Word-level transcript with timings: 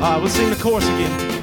Uh, 0.00 0.16
we'll 0.20 0.30
sing 0.30 0.48
the 0.48 0.54
chorus 0.54 0.84
again. 0.84 1.37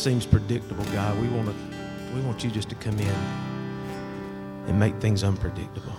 seems 0.00 0.24
predictable, 0.24 0.84
God, 0.86 1.20
we 1.20 1.28
want 1.28 1.48
to 1.48 1.54
we 2.14 2.22
want 2.22 2.42
you 2.42 2.50
just 2.50 2.70
to 2.70 2.74
come 2.76 2.98
in 2.98 3.14
and 4.66 4.80
make 4.80 4.94
things 4.96 5.22
unpredictable. 5.22 5.92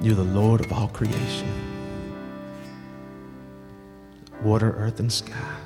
You're 0.00 0.14
the 0.14 0.22
Lord 0.22 0.64
of 0.64 0.72
all 0.72 0.86
creation. 0.86 1.48
Water, 4.42 4.72
earth, 4.78 5.00
and 5.00 5.12
sky. 5.12 5.56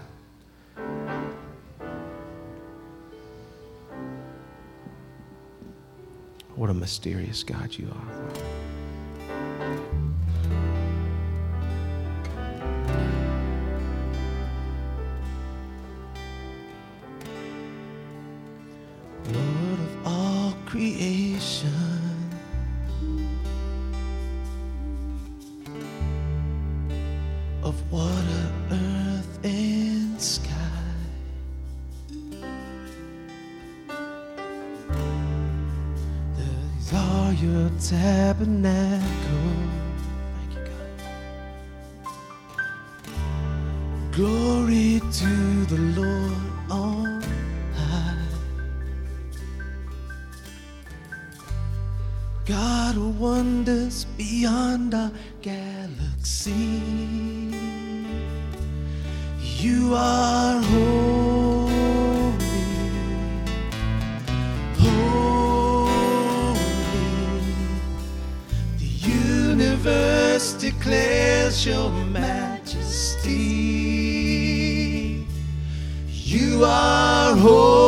What 6.55 6.71
a 6.71 6.75
mysterious 6.75 7.43
God 7.45 7.77
you 7.77 7.91
are. 7.91 8.56
declares 70.59 71.67
your 71.67 71.91
majesty. 72.07 73.27
You 76.09 76.65
are 76.65 77.37
holy. 77.37 77.86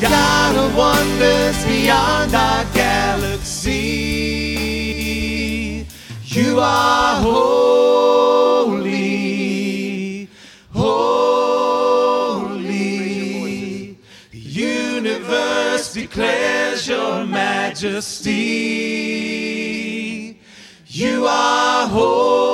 God 0.00 0.56
of 0.56 0.74
wonders 0.76 1.62
beyond 1.66 2.34
our 2.34 2.64
galaxy. 2.72 3.76
You 6.24 6.58
are 6.60 7.20
holy, 7.20 8.88
holy. 10.72 11.58
The 14.30 14.38
universe 14.38 15.92
declares 15.92 16.88
your 16.88 17.26
majesty. 17.26 18.30
You 20.86 21.26
are 21.26 21.86
holy. 21.88 22.49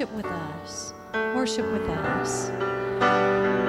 worship 0.00 0.16
with 0.16 0.26
us. 0.26 0.94
Worship 1.12 1.72
with 1.72 1.86
us. 1.90 2.48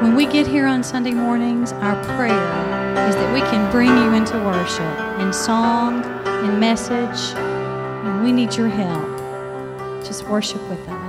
When 0.02 0.16
we 0.16 0.26
get 0.26 0.48
here 0.48 0.66
on 0.66 0.82
Sunday 0.82 1.12
mornings, 1.12 1.74
our 1.74 2.02
prayer 2.16 3.10
is 3.10 3.16
that 3.16 3.34
we 3.34 3.42
can 3.42 3.70
bring 3.70 3.90
you 3.90 4.14
into 4.14 4.38
worship 4.38 5.20
in 5.20 5.34
song, 5.34 6.06
in 6.46 6.58
message, 6.58 7.36
and 7.36 8.24
we 8.24 8.32
need 8.32 8.56
your 8.56 8.70
help. 8.70 10.06
Just 10.06 10.26
worship 10.30 10.62
with 10.70 10.88
us. 10.88 11.01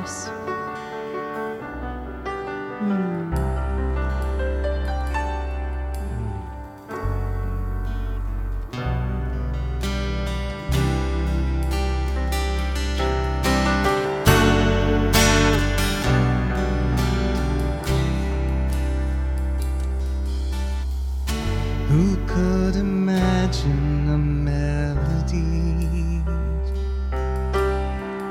Who 21.93 22.17
could 22.27 22.77
imagine 22.77 24.09
a 24.09 24.17
melody 24.17 25.45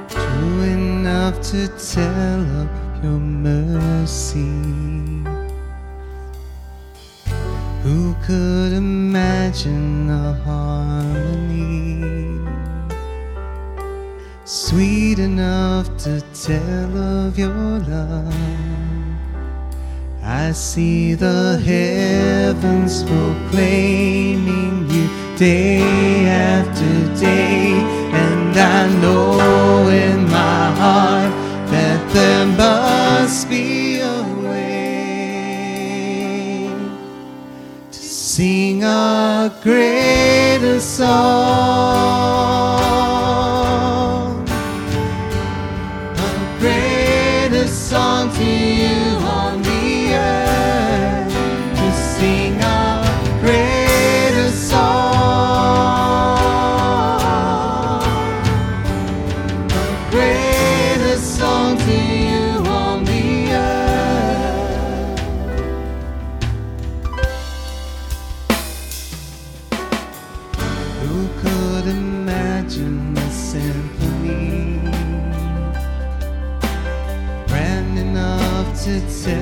true 0.09 0.61
enough 0.63 1.39
to 1.51 1.67
tell 1.67 2.41
of 2.59 2.67
your 3.03 3.19
mercy? 3.19 4.39
Who 7.83 8.15
could 8.25 8.73
imagine 8.73 10.09
a 10.09 10.33
harmony 10.43 11.99
sweet 14.43 15.19
enough 15.19 15.95
to 15.97 16.19
tell 16.33 16.97
of 16.97 17.37
your 17.37 17.77
love? 17.79 18.70
I 20.33 20.53
see 20.53 21.13
the 21.13 21.59
heavens 21.59 23.03
proclaiming 23.03 24.89
you 24.89 25.09
day 25.37 26.25
after 26.25 27.19
day, 27.19 27.73
and 28.23 28.57
I 28.57 28.87
know 29.01 29.89
in 29.89 30.23
my 30.29 30.71
heart 30.81 31.33
that 31.69 32.13
there 32.13 32.45
must 32.45 33.49
be 33.49 33.99
a 33.99 34.23
way 34.45 35.11
to 37.91 37.99
sing 37.99 38.85
a 38.85 39.51
greater 39.61 40.79
song. 40.79 42.60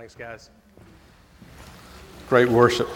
Thanks, 0.00 0.14
guys. 0.14 0.48
Great 2.30 2.48
worship. 2.48 2.88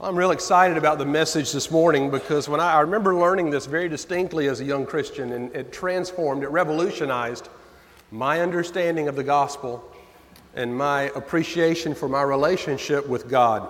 I'm 0.00 0.14
real 0.14 0.30
excited 0.30 0.76
about 0.76 0.98
the 0.98 1.04
message 1.04 1.50
this 1.50 1.72
morning 1.72 2.08
because 2.08 2.48
when 2.48 2.60
I, 2.60 2.74
I 2.74 2.80
remember 2.82 3.16
learning 3.16 3.50
this 3.50 3.66
very 3.66 3.88
distinctly 3.88 4.46
as 4.46 4.60
a 4.60 4.64
young 4.64 4.86
Christian, 4.86 5.32
and 5.32 5.52
it 5.56 5.72
transformed, 5.72 6.44
it 6.44 6.50
revolutionized 6.50 7.48
my 8.12 8.40
understanding 8.40 9.08
of 9.08 9.16
the 9.16 9.24
gospel 9.24 9.82
and 10.54 10.72
my 10.72 11.10
appreciation 11.16 11.92
for 11.92 12.08
my 12.08 12.22
relationship 12.22 13.08
with 13.08 13.28
God. 13.28 13.68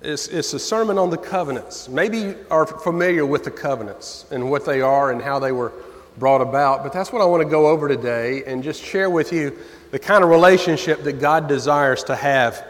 It's, 0.00 0.26
it's 0.26 0.54
a 0.54 0.58
sermon 0.58 0.98
on 0.98 1.08
the 1.08 1.18
covenants. 1.18 1.88
Maybe 1.88 2.18
you 2.18 2.46
are 2.50 2.66
familiar 2.66 3.24
with 3.24 3.44
the 3.44 3.52
covenants 3.52 4.26
and 4.32 4.50
what 4.50 4.66
they 4.66 4.80
are 4.80 5.12
and 5.12 5.22
how 5.22 5.38
they 5.38 5.52
were 5.52 5.72
brought 6.18 6.40
about, 6.40 6.82
but 6.82 6.92
that's 6.92 7.12
what 7.12 7.22
I 7.22 7.24
want 7.24 7.42
to 7.42 7.48
go 7.48 7.68
over 7.68 7.88
today 7.88 8.44
and 8.44 8.62
just 8.62 8.82
share 8.82 9.10
with 9.10 9.32
you 9.32 9.56
the 9.90 9.98
kind 9.98 10.22
of 10.22 10.30
relationship 10.30 11.02
that 11.04 11.14
God 11.14 11.48
desires 11.48 12.04
to 12.04 12.16
have 12.16 12.66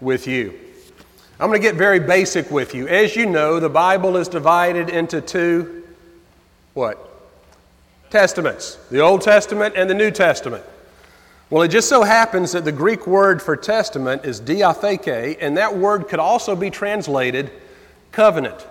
with 0.00 0.26
you. 0.26 0.58
I'm 1.40 1.48
going 1.48 1.60
to 1.60 1.66
get 1.66 1.76
very 1.76 1.98
basic 1.98 2.50
with 2.50 2.74
you. 2.74 2.86
As 2.88 3.16
you 3.16 3.26
know, 3.26 3.58
the 3.58 3.68
Bible 3.68 4.16
is 4.16 4.28
divided 4.28 4.88
into 4.88 5.20
two 5.20 5.82
what? 6.74 7.08
Testaments 8.10 8.78
the 8.90 9.00
Old 9.00 9.22
Testament 9.22 9.74
and 9.76 9.88
the 9.88 9.94
New 9.94 10.10
Testament. 10.10 10.64
Well, 11.50 11.62
it 11.62 11.68
just 11.68 11.88
so 11.88 12.02
happens 12.02 12.52
that 12.52 12.64
the 12.64 12.72
Greek 12.72 13.06
word 13.06 13.42
for 13.42 13.56
testament 13.56 14.24
is 14.24 14.40
diatheke, 14.40 15.36
and 15.38 15.58
that 15.58 15.76
word 15.76 16.08
could 16.08 16.18
also 16.18 16.56
be 16.56 16.70
translated 16.70 17.50
covenant. 18.10 18.66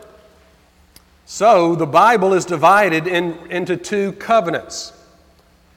So 1.33 1.75
the 1.75 1.85
Bible 1.85 2.33
is 2.33 2.43
divided 2.43 3.07
in, 3.07 3.37
into 3.49 3.77
two 3.77 4.11
covenants 4.11 4.91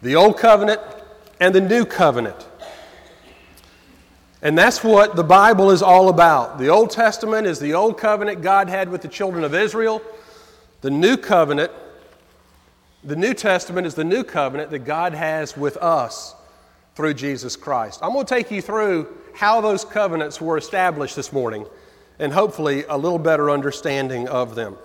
the 0.02 0.16
Old 0.16 0.36
Covenant 0.36 0.80
and 1.38 1.54
the 1.54 1.60
New 1.60 1.84
Covenant. 1.84 2.48
And 4.42 4.58
that's 4.58 4.82
what 4.82 5.14
the 5.14 5.22
Bible 5.22 5.70
is 5.70 5.80
all 5.80 6.08
about. 6.08 6.58
The 6.58 6.70
Old 6.70 6.90
Testament 6.90 7.46
is 7.46 7.60
the 7.60 7.72
Old 7.72 7.98
Covenant 7.98 8.42
God 8.42 8.68
had 8.68 8.88
with 8.88 9.00
the 9.00 9.06
children 9.06 9.44
of 9.44 9.54
Israel. 9.54 10.02
The 10.80 10.90
New 10.90 11.16
Covenant, 11.16 11.70
the 13.04 13.14
New 13.14 13.32
Testament 13.32 13.86
is 13.86 13.94
the 13.94 14.02
New 14.02 14.24
Covenant 14.24 14.70
that 14.70 14.80
God 14.80 15.14
has 15.14 15.56
with 15.56 15.76
us 15.76 16.34
through 16.96 17.14
Jesus 17.14 17.54
Christ. 17.54 18.00
I'm 18.02 18.12
going 18.12 18.26
to 18.26 18.34
take 18.34 18.50
you 18.50 18.60
through 18.60 19.06
how 19.34 19.60
those 19.60 19.84
covenants 19.84 20.40
were 20.40 20.58
established 20.58 21.14
this 21.14 21.32
morning 21.32 21.64
and 22.18 22.32
hopefully 22.32 22.82
a 22.88 22.98
little 22.98 23.20
better 23.20 23.52
understanding 23.52 24.26
of 24.26 24.56
them. 24.56 24.76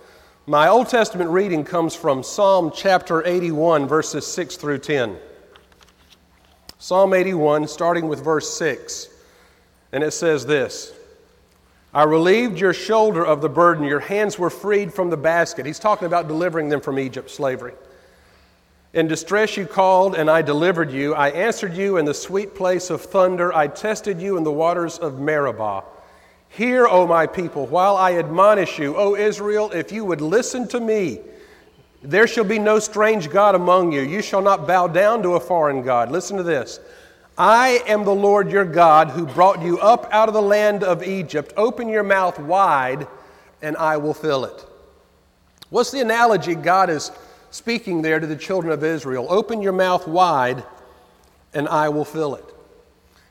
My 0.50 0.66
Old 0.66 0.88
Testament 0.88 1.30
reading 1.30 1.62
comes 1.62 1.94
from 1.94 2.24
Psalm 2.24 2.72
chapter 2.74 3.24
81, 3.24 3.86
verses 3.86 4.26
6 4.26 4.56
through 4.56 4.78
10. 4.78 5.16
Psalm 6.76 7.14
81, 7.14 7.68
starting 7.68 8.08
with 8.08 8.24
verse 8.24 8.52
6. 8.58 9.10
And 9.92 10.02
it 10.02 10.10
says 10.10 10.46
this 10.46 10.92
I 11.94 12.02
relieved 12.02 12.58
your 12.58 12.72
shoulder 12.72 13.24
of 13.24 13.42
the 13.42 13.48
burden, 13.48 13.84
your 13.84 14.00
hands 14.00 14.40
were 14.40 14.50
freed 14.50 14.92
from 14.92 15.08
the 15.08 15.16
basket. 15.16 15.66
He's 15.66 15.78
talking 15.78 16.06
about 16.06 16.26
delivering 16.26 16.68
them 16.68 16.80
from 16.80 16.98
Egypt 16.98 17.30
slavery. 17.30 17.74
In 18.92 19.06
distress 19.06 19.56
you 19.56 19.66
called, 19.66 20.16
and 20.16 20.28
I 20.28 20.42
delivered 20.42 20.90
you. 20.90 21.14
I 21.14 21.28
answered 21.28 21.74
you 21.74 21.96
in 21.96 22.06
the 22.06 22.12
sweet 22.12 22.56
place 22.56 22.90
of 22.90 23.02
thunder. 23.02 23.54
I 23.54 23.68
tested 23.68 24.20
you 24.20 24.36
in 24.36 24.42
the 24.42 24.50
waters 24.50 24.98
of 24.98 25.20
Meribah. 25.20 25.84
Hear, 26.50 26.86
O 26.86 27.06
my 27.06 27.26
people, 27.26 27.66
while 27.66 27.96
I 27.96 28.14
admonish 28.14 28.78
you, 28.78 28.96
O 28.96 29.16
Israel, 29.16 29.70
if 29.70 29.92
you 29.92 30.04
would 30.04 30.20
listen 30.20 30.66
to 30.68 30.80
me. 30.80 31.20
There 32.02 32.26
shall 32.26 32.44
be 32.44 32.58
no 32.58 32.78
strange 32.78 33.30
God 33.30 33.54
among 33.54 33.92
you. 33.92 34.00
You 34.00 34.22
shall 34.22 34.42
not 34.42 34.66
bow 34.66 34.88
down 34.88 35.22
to 35.22 35.34
a 35.34 35.40
foreign 35.40 35.82
God. 35.82 36.10
Listen 36.10 36.36
to 36.38 36.42
this. 36.42 36.80
I 37.36 37.82
am 37.86 38.04
the 38.04 38.14
Lord 38.14 38.50
your 38.50 38.64
God 38.64 39.10
who 39.10 39.26
brought 39.26 39.62
you 39.62 39.78
up 39.78 40.08
out 40.10 40.28
of 40.28 40.34
the 40.34 40.42
land 40.42 40.82
of 40.82 41.02
Egypt. 41.02 41.52
Open 41.56 41.88
your 41.88 42.02
mouth 42.02 42.38
wide, 42.38 43.06
and 43.62 43.76
I 43.76 43.98
will 43.98 44.14
fill 44.14 44.44
it. 44.44 44.66
What's 45.68 45.90
the 45.90 46.00
analogy 46.00 46.54
God 46.54 46.90
is 46.90 47.12
speaking 47.50 48.02
there 48.02 48.18
to 48.18 48.26
the 48.26 48.36
children 48.36 48.72
of 48.72 48.82
Israel? 48.82 49.26
Open 49.28 49.62
your 49.62 49.72
mouth 49.72 50.08
wide, 50.08 50.64
and 51.54 51.68
I 51.68 51.90
will 51.90 52.04
fill 52.04 52.34
it. 52.34 52.44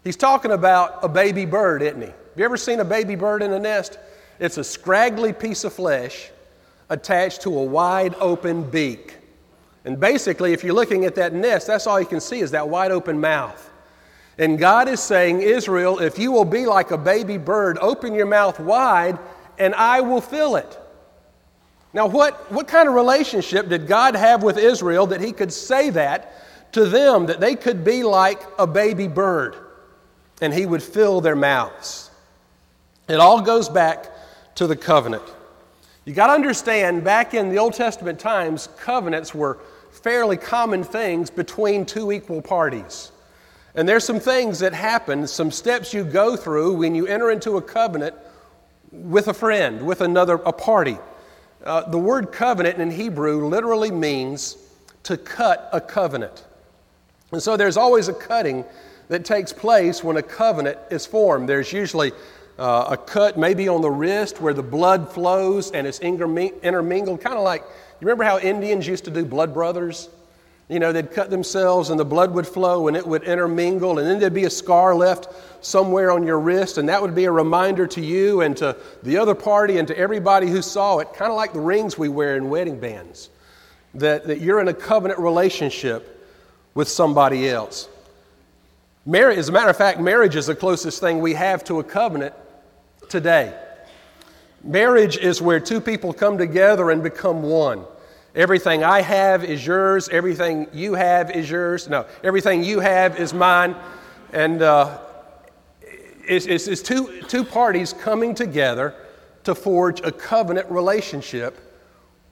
He's 0.03 0.15
talking 0.15 0.51
about 0.51 1.03
a 1.03 1.09
baby 1.09 1.45
bird, 1.45 1.81
isn't 1.81 2.01
he? 2.01 2.13
You 2.39 2.45
ever 2.45 2.55
seen 2.55 2.79
a 2.79 2.85
baby 2.85 3.15
bird 3.15 3.43
in 3.43 3.51
a 3.51 3.59
nest? 3.59 3.99
It's 4.39 4.57
a 4.57 4.63
scraggly 4.63 5.33
piece 5.33 5.65
of 5.65 5.73
flesh 5.73 6.31
attached 6.87 7.41
to 7.41 7.59
a 7.59 7.63
wide 7.65 8.15
open 8.17 8.63
beak. 8.63 9.17
And 9.83 9.99
basically, 9.99 10.53
if 10.53 10.63
you're 10.63 10.73
looking 10.73 11.03
at 11.03 11.15
that 11.15 11.33
nest, 11.33 11.67
that's 11.67 11.85
all 11.85 11.99
you 11.99 12.05
can 12.05 12.21
see 12.21 12.39
is 12.39 12.51
that 12.51 12.69
wide 12.69 12.91
open 12.91 13.19
mouth. 13.19 13.69
And 14.37 14.57
God 14.57 14.87
is 14.87 15.01
saying, 15.01 15.41
Israel, 15.41 15.99
if 15.99 16.17
you 16.17 16.31
will 16.31 16.45
be 16.45 16.65
like 16.65 16.91
a 16.91 16.97
baby 16.97 17.37
bird, 17.37 17.77
open 17.81 18.13
your 18.13 18.25
mouth 18.25 18.57
wide, 18.57 19.19
and 19.57 19.75
I 19.75 19.99
will 19.99 20.21
fill 20.21 20.55
it. 20.55 20.79
Now, 21.91 22.07
what, 22.07 22.49
what 22.53 22.69
kind 22.69 22.87
of 22.87 22.95
relationship 22.95 23.67
did 23.67 23.85
God 23.85 24.15
have 24.15 24.43
with 24.43 24.57
Israel 24.57 25.07
that 25.07 25.19
He 25.19 25.33
could 25.33 25.51
say 25.51 25.89
that 25.89 26.71
to 26.71 26.85
them, 26.85 27.25
that 27.25 27.41
they 27.41 27.57
could 27.57 27.83
be 27.83 28.03
like 28.03 28.41
a 28.57 28.65
baby 28.65 29.09
bird 29.09 29.57
and 30.39 30.53
He 30.53 30.65
would 30.65 30.81
fill 30.81 31.19
their 31.19 31.35
mouths? 31.35 32.08
It 33.09 33.19
all 33.19 33.41
goes 33.41 33.67
back 33.67 34.11
to 34.55 34.67
the 34.67 34.75
covenant. 34.75 35.23
You 36.05 36.13
got 36.13 36.27
to 36.27 36.33
understand, 36.33 37.03
back 37.03 37.33
in 37.33 37.49
the 37.49 37.57
Old 37.57 37.73
Testament 37.73 38.19
times, 38.19 38.69
covenants 38.77 39.33
were 39.33 39.57
fairly 39.91 40.37
common 40.37 40.83
things 40.83 41.31
between 41.31 41.87
two 41.87 42.11
equal 42.11 42.39
parties. 42.39 43.11
And 43.73 43.89
there's 43.89 44.03
some 44.03 44.19
things 44.19 44.59
that 44.59 44.73
happen, 44.73 45.25
some 45.25 45.49
steps 45.49 45.91
you 45.91 46.03
go 46.03 46.35
through 46.35 46.75
when 46.75 46.93
you 46.93 47.07
enter 47.07 47.31
into 47.31 47.57
a 47.57 47.61
covenant 47.61 48.15
with 48.91 49.27
a 49.27 49.33
friend, 49.33 49.81
with 49.85 50.01
another, 50.01 50.35
a 50.35 50.53
party. 50.53 50.97
Uh, 51.63 51.89
the 51.89 51.97
word 51.97 52.31
covenant 52.31 52.79
in 52.79 52.91
Hebrew 52.91 53.47
literally 53.47 53.89
means 53.91 54.55
to 55.03 55.17
cut 55.17 55.67
a 55.73 55.81
covenant. 55.81 56.45
And 57.31 57.41
so 57.41 57.57
there's 57.57 57.77
always 57.77 58.07
a 58.07 58.13
cutting 58.13 58.65
that 59.07 59.25
takes 59.25 59.51
place 59.51 60.03
when 60.03 60.17
a 60.17 60.23
covenant 60.23 60.77
is 60.91 61.07
formed. 61.07 61.49
There's 61.49 61.73
usually 61.73 62.11
uh, 62.59 62.87
a 62.89 62.97
cut 62.97 63.37
maybe 63.37 63.67
on 63.67 63.81
the 63.81 63.89
wrist 63.89 64.41
where 64.41 64.53
the 64.53 64.61
blood 64.61 65.11
flows 65.11 65.71
and 65.71 65.87
it's 65.87 65.99
intermingled, 65.99 67.21
kind 67.21 67.37
of 67.37 67.43
like, 67.43 67.61
you 67.61 68.05
remember 68.05 68.25
how 68.25 68.37
Indians 68.37 68.85
used 68.85 69.05
to 69.05 69.11
do 69.11 69.23
blood 69.23 69.53
brothers? 69.53 70.09
You 70.67 70.79
know, 70.79 70.91
they'd 70.91 71.09
cut 71.11 71.29
themselves 71.29 71.89
and 71.89 71.99
the 71.99 72.05
blood 72.05 72.33
would 72.33 72.45
flow 72.45 72.89
and 72.89 72.95
it 72.95 73.07
would 73.07 73.23
intermingle, 73.23 73.97
and 73.97 74.07
then 74.07 74.19
there'd 74.19 74.33
be 74.33 74.43
a 74.43 74.49
scar 74.49 74.93
left 74.93 75.29
somewhere 75.65 76.11
on 76.11 76.27
your 76.27 76.39
wrist, 76.39 76.77
and 76.77 76.87
that 76.89 77.01
would 77.01 77.15
be 77.15 77.25
a 77.25 77.31
reminder 77.31 77.87
to 77.87 78.01
you 78.01 78.41
and 78.41 78.55
to 78.57 78.75
the 79.03 79.17
other 79.17 79.33
party 79.33 79.77
and 79.77 79.87
to 79.87 79.97
everybody 79.97 80.47
who 80.47 80.61
saw 80.61 80.99
it, 80.99 81.11
kind 81.13 81.31
of 81.31 81.37
like 81.37 81.53
the 81.53 81.59
rings 81.59 81.97
we 81.97 82.09
wear 82.09 82.35
in 82.35 82.49
wedding 82.49 82.79
bands, 82.79 83.29
that, 83.95 84.27
that 84.27 84.41
you're 84.41 84.59
in 84.59 84.67
a 84.67 84.73
covenant 84.73 85.19
relationship 85.19 86.27
with 86.75 86.87
somebody 86.87 87.49
else. 87.49 87.89
Mar- 89.05 89.31
as 89.31 89.49
a 89.49 89.51
matter 89.51 89.69
of 89.69 89.77
fact, 89.77 89.99
marriage 89.99 90.35
is 90.35 90.45
the 90.45 90.55
closest 90.55 90.99
thing 90.99 91.19
we 91.19 91.33
have 91.33 91.63
to 91.63 91.79
a 91.79 91.83
covenant 91.83 92.35
today. 93.09 93.57
Marriage 94.63 95.17
is 95.17 95.41
where 95.41 95.59
two 95.59 95.81
people 95.81 96.13
come 96.13 96.37
together 96.37 96.91
and 96.91 97.01
become 97.01 97.43
one. 97.43 97.85
Everything 98.35 98.83
I 98.83 99.01
have 99.01 99.43
is 99.43 99.65
yours. 99.65 100.09
Everything 100.09 100.67
you 100.73 100.93
have 100.93 101.31
is 101.31 101.49
yours. 101.49 101.89
No, 101.89 102.05
everything 102.23 102.63
you 102.63 102.79
have 102.79 103.19
is 103.19 103.33
mine. 103.33 103.75
And 104.33 104.61
uh, 104.61 104.99
it's, 106.27 106.45
it's, 106.45 106.67
it's 106.67 106.81
two, 106.81 107.21
two 107.27 107.43
parties 107.43 107.93
coming 107.93 108.35
together 108.35 108.93
to 109.45 109.55
forge 109.55 110.01
a 110.01 110.11
covenant 110.11 110.69
relationship 110.69 111.57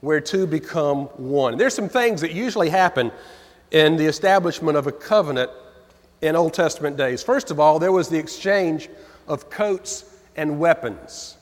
where 0.02 0.22
two 0.22 0.46
become 0.46 1.06
one. 1.18 1.58
There's 1.58 1.74
some 1.74 1.90
things 1.90 2.22
that 2.22 2.32
usually 2.32 2.70
happen 2.70 3.12
in 3.72 3.98
the 3.98 4.06
establishment 4.06 4.78
of 4.78 4.86
a 4.86 4.92
covenant 4.92 5.50
in 6.22 6.36
Old 6.36 6.54
Testament 6.54 6.98
days. 6.98 7.24
First 7.24 7.50
of 7.50 7.60
all, 7.60 7.80
there 7.80 7.92
was 7.92 8.10
the 8.10 8.18
exchange 8.18 8.90
of 9.28 9.50
coats 9.50 10.17
and 10.38 10.60
weapons. 10.60 11.38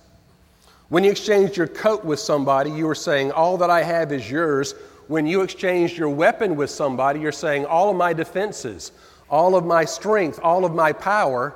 When 0.90 1.04
you 1.04 1.12
exchanged 1.12 1.58
your 1.58 1.68
coat 1.68 2.06
with 2.06 2.20
somebody, 2.20 2.72
you 2.72 2.86
were 2.86 2.96
saying, 2.96 3.32
All 3.32 3.58
that 3.58 3.70
I 3.70 3.84
have 3.84 4.12
is 4.12 4.30
yours. 4.30 4.74
When 5.08 5.28
you 5.28 5.42
exchanged 5.42 5.98
your 5.98 6.10
weapon 6.10 6.56
with 6.56 6.70
somebody, 6.70 7.20
you're 7.20 7.32
saying, 7.32 7.66
All 7.66 7.90
of 7.90 7.98
my 7.98 8.14
defenses, 8.14 8.92
all 9.30 9.56
of 9.56 9.66
my 9.66 9.86
strength, 9.86 10.40
all 10.42 10.66
of 10.66 10.74
my 10.74 10.94
power, 10.94 11.56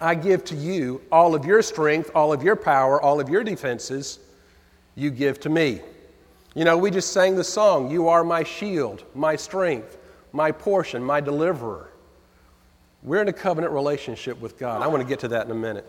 I 0.00 0.14
give 0.14 0.44
to 0.46 0.54
you. 0.54 1.00
All 1.10 1.34
of 1.34 1.44
your 1.44 1.62
strength, 1.62 2.10
all 2.14 2.32
of 2.32 2.42
your 2.42 2.56
power, 2.56 3.00
all 3.00 3.20
of 3.20 3.28
your 3.28 3.44
defenses, 3.44 4.18
you 4.94 5.10
give 5.10 5.40
to 5.40 5.48
me. 5.48 5.80
You 6.54 6.64
know, 6.64 6.78
we 6.78 6.90
just 6.90 7.12
sang 7.12 7.34
the 7.34 7.44
song, 7.44 7.90
You 7.90 8.08
are 8.08 8.22
my 8.22 8.44
shield, 8.44 9.02
my 9.14 9.34
strength, 9.34 9.98
my 10.32 10.52
portion, 10.52 11.02
my 11.02 11.20
deliverer. 11.20 11.90
We're 13.02 13.20
in 13.20 13.28
a 13.28 13.32
covenant 13.32 13.72
relationship 13.72 14.40
with 14.40 14.58
God. 14.58 14.80
I 14.80 14.86
want 14.86 15.02
to 15.02 15.08
get 15.08 15.18
to 15.20 15.28
that 15.28 15.44
in 15.44 15.50
a 15.50 15.56
minute. 15.56 15.86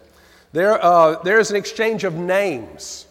There, 0.55 0.81
uh, 0.81 1.21
there 1.21 1.37
is 1.37 1.49
an 1.51 1.57
exchange 1.57 2.05
of 2.05 2.15
names, 2.15 3.07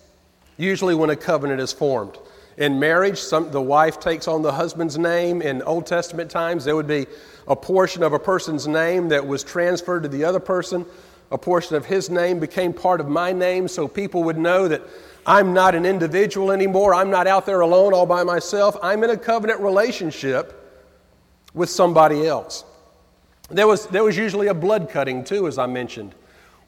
usually 0.56 0.94
when 0.94 1.10
a 1.10 1.16
covenant 1.16 1.60
is 1.60 1.74
formed. 1.74 2.16
In 2.56 2.80
marriage, 2.80 3.18
some, 3.18 3.50
the 3.50 3.60
wife 3.60 4.00
takes 4.00 4.26
on 4.26 4.40
the 4.40 4.50
husband's 4.50 4.96
name. 4.96 5.42
In 5.42 5.60
Old 5.60 5.84
Testament 5.84 6.30
times, 6.30 6.64
there 6.64 6.74
would 6.74 6.86
be 6.86 7.06
a 7.46 7.54
portion 7.54 8.02
of 8.02 8.14
a 8.14 8.18
person's 8.18 8.66
name 8.66 9.10
that 9.10 9.26
was 9.26 9.44
transferred 9.44 10.04
to 10.04 10.08
the 10.08 10.24
other 10.24 10.40
person. 10.40 10.86
A 11.32 11.36
portion 11.36 11.76
of 11.76 11.84
his 11.84 12.08
name 12.08 12.40
became 12.40 12.72
part 12.72 12.98
of 12.98 13.10
my 13.10 13.30
name, 13.30 13.68
so 13.68 13.86
people 13.86 14.24
would 14.24 14.38
know 14.38 14.66
that 14.66 14.80
I'm 15.26 15.52
not 15.52 15.74
an 15.74 15.84
individual 15.84 16.50
anymore. 16.50 16.94
I'm 16.94 17.10
not 17.10 17.26
out 17.26 17.44
there 17.44 17.60
alone 17.60 17.92
all 17.92 18.06
by 18.06 18.24
myself. 18.24 18.74
I'm 18.82 19.04
in 19.04 19.10
a 19.10 19.18
covenant 19.18 19.60
relationship 19.60 20.82
with 21.52 21.68
somebody 21.68 22.26
else. 22.26 22.64
There 23.50 23.66
was, 23.66 23.86
there 23.88 24.02
was 24.02 24.16
usually 24.16 24.46
a 24.46 24.54
blood 24.54 24.88
cutting, 24.88 25.24
too, 25.24 25.46
as 25.46 25.58
I 25.58 25.66
mentioned, 25.66 26.14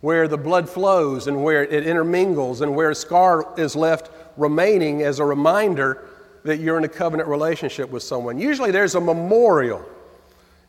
where 0.07 0.29
the 0.29 0.39
blood 0.39 0.69
flows 0.69 1.27
and 1.27 1.43
where 1.43 1.65
it 1.65 1.85
intermingles 1.85 2.61
and 2.61 2.77
where 2.77 2.91
a 2.91 2.95
scar 2.95 3.53
is 3.59 3.75
left 3.75 4.09
remaining 4.37 5.03
as 5.03 5.19
a 5.19 5.25
reminder 5.25 6.07
that 6.45 6.59
you're 6.59 6.79
in 6.79 6.85
a 6.85 6.89
covenant 6.89 7.29
relationship 7.29 7.91
with 7.91 8.05
someone. 8.05 8.39
Usually 8.39 8.71
there's 8.71 8.95
a 8.95 9.01
memorial 9.01 9.85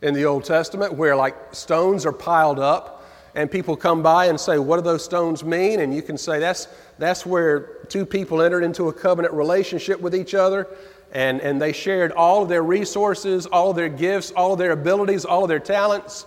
in 0.01 0.15
the 0.15 0.25
Old 0.25 0.43
Testament 0.43 0.91
where, 0.95 1.15
like, 1.15 1.35
stones 1.53 2.03
are 2.03 2.11
piled 2.11 2.57
up 2.57 3.05
and 3.35 3.51
people 3.51 3.75
come 3.75 4.01
by 4.01 4.25
and 4.25 4.39
say, 4.39 4.57
What 4.57 4.77
do 4.77 4.81
those 4.81 5.05
stones 5.05 5.43
mean? 5.43 5.81
And 5.81 5.93
you 5.93 6.01
can 6.01 6.17
say, 6.17 6.39
That's, 6.39 6.67
that's 6.97 7.23
where 7.23 7.85
two 7.89 8.07
people 8.07 8.41
entered 8.41 8.63
into 8.63 8.87
a 8.87 8.93
covenant 8.93 9.35
relationship 9.35 10.01
with 10.01 10.15
each 10.15 10.33
other 10.33 10.67
and, 11.11 11.41
and 11.41 11.61
they 11.61 11.73
shared 11.73 12.11
all 12.11 12.41
of 12.41 12.49
their 12.49 12.63
resources, 12.63 13.45
all 13.45 13.69
of 13.69 13.75
their 13.75 13.87
gifts, 13.87 14.31
all 14.31 14.53
of 14.53 14.57
their 14.57 14.71
abilities, 14.71 15.25
all 15.25 15.43
of 15.43 15.47
their 15.47 15.59
talents. 15.59 16.25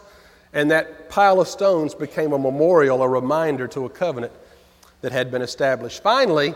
And 0.52 0.70
that 0.70 1.08
pile 1.08 1.40
of 1.40 1.48
stones 1.48 1.94
became 1.94 2.32
a 2.32 2.38
memorial, 2.38 3.02
a 3.02 3.08
reminder 3.08 3.68
to 3.68 3.84
a 3.84 3.88
covenant 3.88 4.32
that 5.00 5.12
had 5.12 5.30
been 5.30 5.42
established. 5.42 6.02
Finally, 6.02 6.54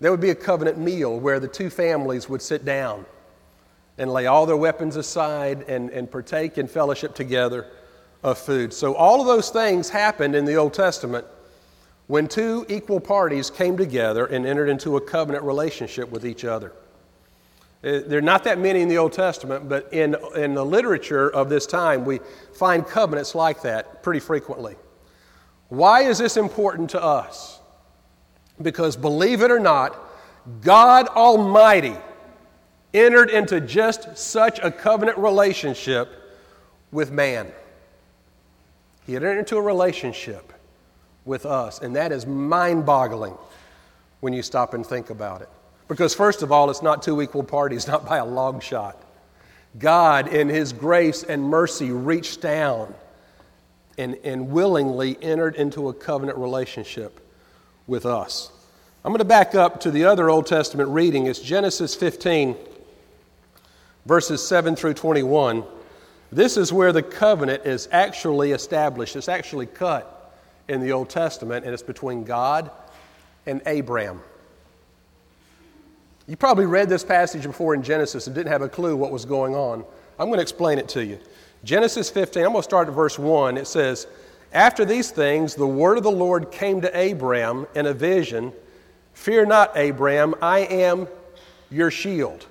there 0.00 0.10
would 0.10 0.20
be 0.20 0.30
a 0.30 0.34
covenant 0.34 0.78
meal 0.78 1.18
where 1.18 1.38
the 1.38 1.48
two 1.48 1.70
families 1.70 2.28
would 2.28 2.42
sit 2.42 2.64
down 2.64 3.04
and 3.98 4.12
lay 4.12 4.26
all 4.26 4.46
their 4.46 4.56
weapons 4.56 4.96
aside 4.96 5.62
and, 5.68 5.90
and 5.90 6.10
partake 6.10 6.58
in 6.58 6.66
fellowship 6.66 7.14
together 7.14 7.66
of 8.22 8.38
food. 8.38 8.72
So, 8.72 8.94
all 8.94 9.20
of 9.20 9.26
those 9.26 9.50
things 9.50 9.90
happened 9.90 10.34
in 10.34 10.44
the 10.44 10.56
Old 10.56 10.74
Testament 10.74 11.26
when 12.06 12.26
two 12.26 12.66
equal 12.68 13.00
parties 13.00 13.50
came 13.50 13.76
together 13.76 14.26
and 14.26 14.46
entered 14.46 14.68
into 14.68 14.96
a 14.96 15.00
covenant 15.00 15.44
relationship 15.44 16.10
with 16.10 16.26
each 16.26 16.44
other. 16.44 16.72
Uh, 17.84 18.00
There 18.06 18.18
are 18.18 18.22
not 18.22 18.44
that 18.44 18.58
many 18.58 18.80
in 18.80 18.88
the 18.88 18.98
Old 18.98 19.12
Testament, 19.12 19.68
but 19.68 19.92
in, 19.92 20.16
in 20.36 20.54
the 20.54 20.64
literature 20.64 21.28
of 21.28 21.48
this 21.48 21.66
time, 21.66 22.04
we 22.04 22.20
find 22.54 22.86
covenants 22.86 23.34
like 23.34 23.62
that 23.62 24.02
pretty 24.02 24.20
frequently. 24.20 24.76
Why 25.68 26.02
is 26.02 26.18
this 26.18 26.36
important 26.36 26.90
to 26.90 27.02
us? 27.02 27.60
Because 28.62 28.96
believe 28.96 29.42
it 29.42 29.50
or 29.50 29.60
not, 29.60 29.98
God 30.60 31.08
Almighty 31.08 31.96
entered 32.92 33.28
into 33.30 33.60
just 33.60 34.16
such 34.16 34.60
a 34.62 34.70
covenant 34.70 35.18
relationship 35.18 36.08
with 36.92 37.10
man. 37.10 37.50
He 39.06 39.16
entered 39.16 39.38
into 39.38 39.56
a 39.56 39.62
relationship 39.62 40.52
with 41.24 41.44
us, 41.44 41.80
and 41.80 41.96
that 41.96 42.12
is 42.12 42.26
mind 42.26 42.86
boggling 42.86 43.34
when 44.20 44.32
you 44.32 44.42
stop 44.42 44.74
and 44.74 44.86
think 44.86 45.10
about 45.10 45.42
it. 45.42 45.48
Because, 45.88 46.14
first 46.14 46.42
of 46.42 46.50
all, 46.50 46.70
it's 46.70 46.82
not 46.82 47.02
two 47.02 47.20
equal 47.20 47.44
parties, 47.44 47.86
not 47.88 48.06
by 48.06 48.18
a 48.18 48.24
long 48.24 48.60
shot. 48.60 49.00
God, 49.78 50.28
in 50.28 50.48
His 50.48 50.72
grace 50.72 51.22
and 51.22 51.42
mercy, 51.42 51.90
reached 51.90 52.40
down 52.40 52.94
and, 53.98 54.16
and 54.24 54.50
willingly 54.50 55.16
entered 55.22 55.56
into 55.56 55.88
a 55.88 55.94
covenant 55.94 56.38
relationship 56.38 57.20
with 57.86 58.06
us. 58.06 58.50
I'm 59.04 59.10
going 59.10 59.18
to 59.18 59.24
back 59.24 59.54
up 59.54 59.80
to 59.80 59.90
the 59.90 60.06
other 60.06 60.30
Old 60.30 60.46
Testament 60.46 60.88
reading. 60.88 61.26
It's 61.26 61.40
Genesis 61.40 61.94
15, 61.94 62.56
verses 64.06 64.46
7 64.46 64.76
through 64.76 64.94
21. 64.94 65.64
This 66.32 66.56
is 66.56 66.72
where 66.72 66.92
the 66.92 67.02
covenant 67.02 67.66
is 67.66 67.88
actually 67.92 68.52
established. 68.52 69.14
It's 69.14 69.28
actually 69.28 69.66
cut 69.66 70.32
in 70.68 70.80
the 70.80 70.92
Old 70.92 71.10
Testament, 71.10 71.64
and 71.64 71.74
it's 71.74 71.82
between 71.82 72.24
God 72.24 72.70
and 73.46 73.60
Abraham. 73.66 74.22
You 76.26 76.36
probably 76.36 76.66
read 76.66 76.88
this 76.88 77.04
passage 77.04 77.42
before 77.42 77.74
in 77.74 77.82
Genesis 77.82 78.26
and 78.26 78.34
didn't 78.34 78.52
have 78.52 78.62
a 78.62 78.68
clue 78.68 78.96
what 78.96 79.12
was 79.12 79.24
going 79.24 79.54
on. 79.54 79.84
I'm 80.18 80.28
going 80.28 80.38
to 80.38 80.42
explain 80.42 80.78
it 80.78 80.88
to 80.90 81.04
you. 81.04 81.18
Genesis 81.64 82.10
15, 82.10 82.44
I'm 82.44 82.52
going 82.52 82.60
to 82.60 82.62
start 82.62 82.88
at 82.88 82.94
verse 82.94 83.18
1. 83.18 83.56
It 83.56 83.66
says, 83.66 84.06
After 84.52 84.84
these 84.84 85.10
things, 85.10 85.54
the 85.54 85.66
word 85.66 85.98
of 85.98 86.04
the 86.04 86.10
Lord 86.10 86.50
came 86.50 86.80
to 86.80 87.10
Abram 87.10 87.66
in 87.74 87.86
a 87.86 87.94
vision 87.94 88.52
Fear 89.14 89.46
not, 89.46 89.78
Abram, 89.78 90.34
I 90.42 90.60
am 90.60 91.06
your 91.70 91.90
shield. 91.90 92.46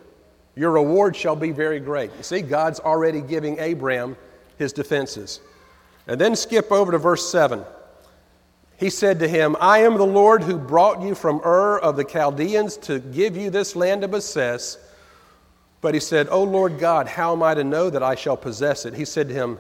Your 0.56 0.72
reward 0.72 1.16
shall 1.16 1.36
be 1.36 1.52
very 1.52 1.80
great. 1.80 2.12
You 2.18 2.24
see, 2.24 2.42
God's 2.42 2.80
already 2.80 3.22
giving 3.22 3.60
Abram 3.60 4.16
his 4.58 4.72
defenses. 4.72 5.42
And 6.08 6.20
then 6.20 6.36
skip 6.36 6.72
over 6.72 6.92
to 6.92 6.98
verse 6.98 7.30
7. 7.30 7.64
He 8.84 8.90
said 8.90 9.20
to 9.20 9.30
him, 9.30 9.56
I 9.62 9.78
am 9.78 9.96
the 9.96 10.06
Lord 10.06 10.44
who 10.44 10.58
brought 10.58 11.02
you 11.02 11.16
from 11.16 11.40
Ur 11.46 11.80
of 11.80 11.96
the 11.96 12.04
Chaldeans 12.04 12.76
to 12.80 13.00
give 13.00 13.38
you 13.38 13.50
this 13.50 13.78
land 13.78 14.02
to 14.02 14.10
possess. 14.10 14.78
But 15.80 15.94
he 15.94 16.02
said, 16.02 16.28
O 16.28 16.44
Lord 16.44 16.80
God, 16.80 17.08
how 17.08 17.32
am 17.32 17.42
I 17.42 17.54
to 17.54 17.64
know 17.64 17.90
that 17.90 18.04
I 18.04 18.16
shall 18.16 18.36
possess 18.36 18.86
it? 18.86 18.94
He 18.94 19.06
said 19.06 19.30
to 19.30 19.34
him, 19.34 19.58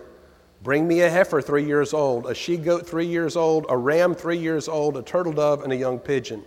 Bring 0.61 0.85
me 0.85 0.99
a 1.03 1.09
heifer 1.09 1.41
three 1.41 1.63
years 1.63 1.93
old, 1.93 2.29
a 2.29 2.35
she 2.35 2.57
goat 2.57 2.85
three 2.85 3.05
years 3.05 3.37
old, 3.37 3.65
a 3.69 3.77
ram 3.77 4.13
three 4.13 4.39
years 4.39 4.67
old, 4.67 4.97
a 4.97 5.01
turtle 5.01 5.31
dove, 5.31 5.63
and 5.63 5.71
a 5.71 5.77
young 5.77 5.99
pigeon. 5.99 6.43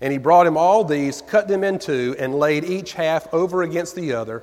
And 0.00 0.10
he 0.10 0.18
brought 0.18 0.46
him 0.46 0.56
all 0.56 0.84
these, 0.84 1.20
cut 1.20 1.48
them 1.48 1.62
in 1.62 1.78
two, 1.78 2.16
and 2.18 2.34
laid 2.34 2.64
each 2.64 2.94
half 2.94 3.28
over 3.34 3.62
against 3.62 3.94
the 3.94 4.14
other. 4.14 4.42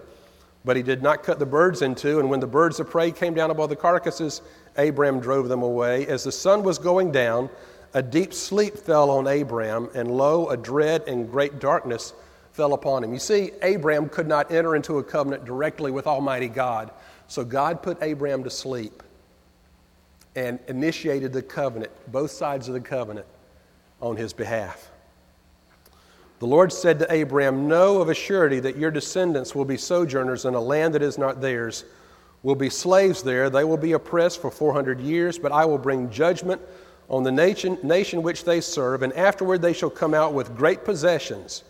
But 0.63 0.77
he 0.77 0.83
did 0.83 1.01
not 1.01 1.23
cut 1.23 1.39
the 1.39 1.47
birds 1.47 1.81
in 1.81 1.95
two. 1.95 2.19
And 2.19 2.29
when 2.29 2.39
the 2.39 2.45
birds 2.45 2.79
of 2.79 2.91
prey 2.91 3.11
came 3.11 3.33
down 3.33 3.49
above 3.49 3.69
the 3.69 3.75
carcasses, 3.75 4.43
Abram 4.77 5.19
drove 5.19 5.49
them 5.49 5.63
away. 5.63 6.07
As 6.07 6.23
the 6.23 6.31
sun 6.31 6.63
was 6.63 6.77
going 6.77 7.11
down, 7.11 7.49
a 7.93 8.01
deep 8.01 8.33
sleep 8.33 8.77
fell 8.77 9.09
on 9.11 9.27
Abram, 9.27 9.89
and 9.93 10.09
lo, 10.09 10.49
a 10.49 10.57
dread 10.57 11.03
and 11.07 11.29
great 11.29 11.59
darkness 11.59 12.13
fell 12.51 12.73
upon 12.73 13.03
him. 13.03 13.13
You 13.13 13.19
see, 13.19 13.51
Abram 13.61 14.09
could 14.09 14.27
not 14.27 14.51
enter 14.51 14.75
into 14.75 14.97
a 14.97 15.03
covenant 15.03 15.45
directly 15.45 15.91
with 15.91 16.07
Almighty 16.07 16.47
God. 16.47 16.91
So 17.27 17.43
God 17.43 17.81
put 17.81 18.01
Abram 18.01 18.43
to 18.43 18.49
sleep 18.49 19.03
and 20.35 20.59
initiated 20.67 21.33
the 21.33 21.41
covenant, 21.41 21.91
both 22.11 22.31
sides 22.31 22.67
of 22.67 22.73
the 22.73 22.79
covenant, 22.79 23.27
on 24.01 24.17
his 24.17 24.33
behalf. 24.33 24.89
The 26.39 26.47
Lord 26.47 26.73
said 26.73 26.99
to 26.99 27.21
Abram, 27.21 27.67
Know 27.67 28.01
of 28.01 28.09
a 28.09 28.13
surety 28.13 28.59
that 28.59 28.75
your 28.75 28.91
descendants 28.91 29.55
will 29.55 29.65
be 29.65 29.77
sojourners 29.77 30.45
in 30.45 30.55
a 30.55 30.59
land 30.59 30.93
that 30.95 31.01
is 31.01 31.17
not 31.17 31.41
theirs, 31.41 31.85
will 32.43 32.55
be 32.55 32.69
slaves 32.69 33.23
there. 33.23 33.49
They 33.49 33.63
will 33.63 33.77
be 33.77 33.93
oppressed 33.93 34.41
for 34.41 34.51
400 34.51 34.99
years, 34.99 35.39
but 35.39 35.51
I 35.51 35.65
will 35.65 35.77
bring 35.77 36.09
judgment 36.11 36.61
on 37.09 37.23
the 37.23 37.31
nation, 37.31 37.77
nation 37.83 38.21
which 38.21 38.43
they 38.43 38.61
serve, 38.61 39.01
and 39.01 39.13
afterward 39.13 39.61
they 39.61 39.73
shall 39.73 39.89
come 39.89 40.13
out 40.13 40.33
with 40.33 40.55
great 40.55 40.83
possessions. 40.83 41.63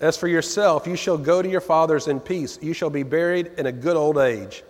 As 0.00 0.16
for 0.16 0.28
yourself, 0.28 0.86
you 0.86 0.96
shall 0.96 1.18
go 1.18 1.42
to 1.42 1.48
your 1.48 1.60
fathers 1.60 2.08
in 2.08 2.20
peace. 2.20 2.58
You 2.62 2.72
shall 2.72 2.90
be 2.90 3.02
buried 3.02 3.50
in 3.58 3.66
a 3.66 3.72
good 3.72 3.96
old 3.96 4.18
age. 4.18 4.62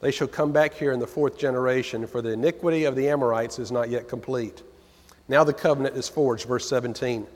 They 0.00 0.10
shall 0.10 0.28
come 0.28 0.52
back 0.52 0.74
here 0.74 0.92
in 0.92 1.00
the 1.00 1.06
fourth 1.06 1.38
generation, 1.38 2.06
for 2.06 2.20
the 2.20 2.32
iniquity 2.32 2.84
of 2.84 2.94
the 2.94 3.08
Amorites 3.08 3.58
is 3.58 3.72
not 3.72 3.88
yet 3.88 4.08
complete. 4.08 4.62
Now 5.28 5.42
the 5.42 5.54
covenant 5.54 5.96
is 5.96 6.08
forged, 6.08 6.46
verse 6.46 6.68
17. 6.68 7.26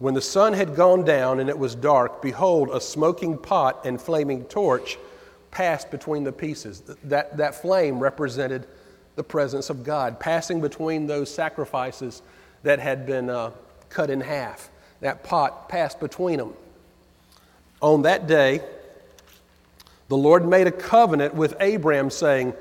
When 0.00 0.14
the 0.14 0.20
sun 0.20 0.52
had 0.52 0.74
gone 0.74 1.04
down 1.04 1.38
and 1.38 1.48
it 1.48 1.58
was 1.58 1.74
dark, 1.74 2.20
behold, 2.20 2.70
a 2.72 2.80
smoking 2.80 3.38
pot 3.38 3.84
and 3.84 4.00
flaming 4.00 4.44
torch 4.44 4.98
passed 5.50 5.90
between 5.90 6.24
the 6.24 6.32
pieces. 6.32 6.82
That, 7.04 7.36
that 7.36 7.54
flame 7.54 7.98
represented 7.98 8.66
the 9.16 9.24
presence 9.24 9.70
of 9.70 9.82
God, 9.82 10.20
passing 10.20 10.60
between 10.60 11.06
those 11.06 11.32
sacrifices 11.32 12.22
that 12.62 12.78
had 12.78 13.06
been 13.06 13.30
uh, 13.30 13.50
cut 13.88 14.10
in 14.10 14.20
half. 14.20 14.70
That 15.00 15.24
pot 15.24 15.68
passed 15.68 16.00
between 16.00 16.38
them. 16.38 16.54
On 17.80 18.02
that 18.02 18.26
day, 18.26 18.60
the 20.08 20.16
Lord 20.16 20.46
made 20.46 20.66
a 20.66 20.72
covenant 20.72 21.34
with 21.34 21.60
Abram, 21.60 22.10
saying, 22.10 22.54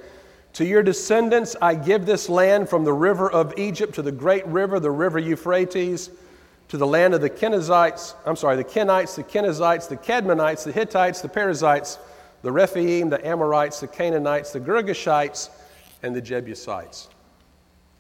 To 0.53 0.65
your 0.65 0.83
descendants 0.83 1.55
I 1.61 1.75
give 1.75 2.05
this 2.05 2.29
land 2.29 2.69
from 2.69 2.83
the 2.83 2.93
river 2.93 3.31
of 3.31 3.57
Egypt 3.57 3.95
to 3.95 4.01
the 4.01 4.11
great 4.11 4.45
river, 4.47 4.79
the 4.79 4.91
river 4.91 5.17
Euphrates, 5.17 6.09
to 6.67 6.77
the 6.77 6.87
land 6.87 7.13
of 7.13 7.21
the 7.21 7.29
Kenizzites, 7.29 8.13
I'm 8.25 8.35
sorry, 8.35 8.57
the 8.57 8.63
Kenites, 8.63 9.15
the 9.15 9.23
Kenizzites, 9.23 9.87
the 9.87 9.95
Kadmonites, 9.95 10.65
the 10.65 10.73
Hittites, 10.73 11.21
the 11.21 11.29
Perizzites, 11.29 11.97
the 12.41 12.51
Rephaim, 12.51 13.09
the 13.09 13.25
Amorites, 13.25 13.79
the 13.79 13.87
Canaanites, 13.87 14.51
the 14.51 14.59
Girgashites, 14.59 15.49
and 16.03 16.15
the 16.15 16.21
Jebusites. 16.21 17.09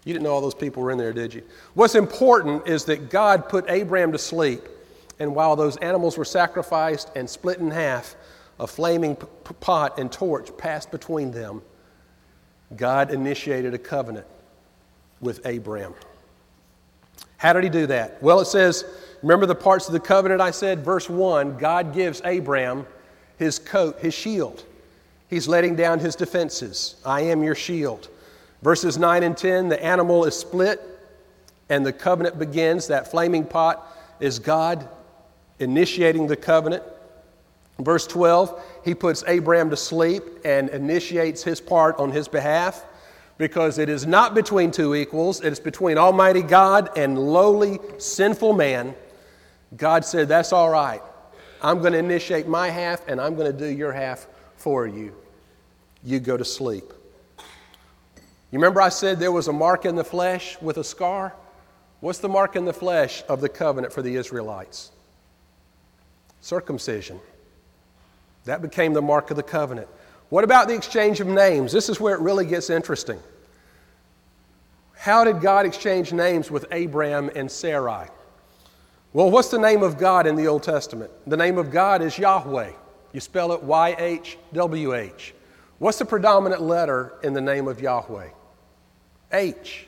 You 0.05 0.13
didn't 0.13 0.23
know 0.23 0.33
all 0.33 0.41
those 0.41 0.55
people 0.55 0.83
were 0.83 0.91
in 0.91 0.97
there, 0.97 1.11
did 1.11 1.33
you? 1.33 1.43
What's 1.73 1.95
important 1.95 2.67
is 2.67 2.85
that 2.85 3.09
God 3.09 3.49
put 3.49 3.65
Abraham 3.69 4.11
to 4.13 4.17
sleep, 4.17 4.61
and 5.19 5.35
while 5.35 5.55
those 5.55 5.75
animals 5.77 6.17
were 6.17 6.25
sacrificed 6.25 7.11
and 7.15 7.29
split 7.29 7.59
in 7.59 7.71
half, 7.71 8.15
a 8.59 8.67
flaming 8.67 9.15
p- 9.15 9.27
pot 9.59 9.99
and 9.99 10.11
torch 10.11 10.55
passed 10.57 10.91
between 10.91 11.31
them. 11.31 11.61
God 12.75 13.11
initiated 13.11 13.73
a 13.73 13.77
covenant 13.77 14.25
with 15.21 15.45
Abraham. 15.45 15.93
How 17.37 17.53
did 17.53 17.63
he 17.63 17.69
do 17.69 17.87
that? 17.87 18.21
Well, 18.21 18.39
it 18.39 18.45
says, 18.45 18.83
remember 19.21 19.45
the 19.45 19.55
parts 19.55 19.87
of 19.87 19.93
the 19.93 19.99
covenant 19.99 20.41
I 20.41 20.51
said? 20.51 20.83
Verse 20.83 21.09
1 21.09 21.57
God 21.57 21.93
gives 21.93 22.21
Abraham 22.25 22.85
his 23.37 23.59
coat, 23.59 23.99
his 23.99 24.13
shield. 24.13 24.65
He's 25.29 25.47
letting 25.47 25.75
down 25.75 25.99
his 25.99 26.15
defenses. 26.15 26.95
I 27.05 27.21
am 27.21 27.43
your 27.43 27.55
shield. 27.55 28.09
Verses 28.61 28.97
9 28.97 29.23
and 29.23 29.37
10 29.37 29.69
the 29.69 29.83
animal 29.83 30.25
is 30.25 30.37
split 30.37 30.81
and 31.69 31.85
the 31.85 31.93
covenant 31.93 32.39
begins. 32.39 32.87
That 32.87 33.11
flaming 33.11 33.45
pot 33.45 33.85
is 34.19 34.39
God 34.39 34.87
initiating 35.59 36.27
the 36.27 36.35
covenant. 36.35 36.83
Verse 37.79 38.07
12, 38.07 38.59
he 38.83 38.95
puts 38.95 39.23
Abraham 39.27 39.69
to 39.69 39.77
sleep 39.77 40.23
and 40.43 40.69
initiates 40.69 41.43
his 41.43 41.61
part 41.61 41.99
on 41.99 42.11
his 42.11 42.27
behalf 42.27 42.85
because 43.37 43.77
it 43.77 43.87
is 43.87 44.07
not 44.07 44.33
between 44.33 44.71
two 44.71 44.95
equals, 44.95 45.41
it 45.41 45.51
is 45.51 45.59
between 45.59 45.97
Almighty 45.97 46.41
God 46.41 46.89
and 46.97 47.19
lowly, 47.19 47.77
sinful 47.99 48.53
man. 48.53 48.95
God 49.75 50.03
said, 50.05 50.27
That's 50.27 50.51
all 50.51 50.69
right. 50.69 51.01
I'm 51.61 51.79
going 51.79 51.93
to 51.93 51.99
initiate 51.99 52.47
my 52.47 52.69
half 52.69 53.07
and 53.07 53.19
I'm 53.19 53.35
going 53.35 53.51
to 53.51 53.57
do 53.57 53.67
your 53.67 53.91
half 53.91 54.27
for 54.57 54.87
you. 54.87 55.15
You 56.03 56.19
go 56.19 56.37
to 56.37 56.45
sleep. 56.45 56.93
You 57.37 58.59
remember 58.59 58.81
I 58.81 58.89
said 58.89 59.19
there 59.19 59.31
was 59.31 59.47
a 59.47 59.53
mark 59.53 59.85
in 59.85 59.95
the 59.95 60.03
flesh 60.03 60.59
with 60.61 60.77
a 60.77 60.83
scar? 60.83 61.33
What's 61.99 62.19
the 62.19 62.29
mark 62.29 62.55
in 62.55 62.65
the 62.65 62.73
flesh 62.73 63.23
of 63.27 63.41
the 63.41 63.49
covenant 63.49 63.91
for 63.91 64.01
the 64.01 64.15
Israelites? 64.15 64.91
Circumcision. 66.41 67.19
That 68.45 68.61
became 68.61 68.93
the 68.93 69.01
mark 69.01 69.31
of 69.31 69.37
the 69.37 69.43
covenant. 69.43 69.87
What 70.29 70.43
about 70.43 70.67
the 70.67 70.75
exchange 70.75 71.19
of 71.19 71.27
names? 71.27 71.71
This 71.71 71.89
is 71.89 71.99
where 71.99 72.13
it 72.13 72.21
really 72.21 72.45
gets 72.45 72.69
interesting. 72.69 73.19
How 74.95 75.23
did 75.23 75.41
God 75.41 75.65
exchange 75.65 76.13
names 76.13 76.49
with 76.49 76.65
Abraham 76.71 77.29
and 77.35 77.51
Sarai? 77.51 78.07
Well, 79.13 79.31
what's 79.31 79.49
the 79.49 79.57
name 79.57 79.83
of 79.83 79.97
God 79.97 80.27
in 80.27 80.35
the 80.35 80.47
Old 80.47 80.63
Testament? 80.63 81.11
The 81.25 81.37
name 81.37 81.57
of 81.57 81.71
God 81.71 82.01
is 82.01 82.17
Yahweh. 82.17 82.71
You 83.13 83.19
spell 83.19 83.53
it 83.53 83.63
Y 83.63 83.95
H 83.97 84.37
W 84.53 84.93
H. 84.93 85.33
What's 85.79 85.99
the 85.99 86.05
predominant 86.05 86.61
letter 86.61 87.13
in 87.23 87.33
the 87.33 87.41
name 87.41 87.67
of 87.67 87.79
Yahweh? 87.79 88.29
H. 89.31 89.87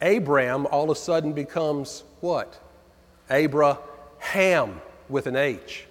Abram 0.00 0.66
all 0.66 0.84
of 0.84 0.90
a 0.90 0.94
sudden 0.94 1.32
becomes 1.32 2.04
what? 2.20 2.58
Abraham 3.30 4.80
with 5.08 5.26
an 5.26 5.36
H. 5.36 5.86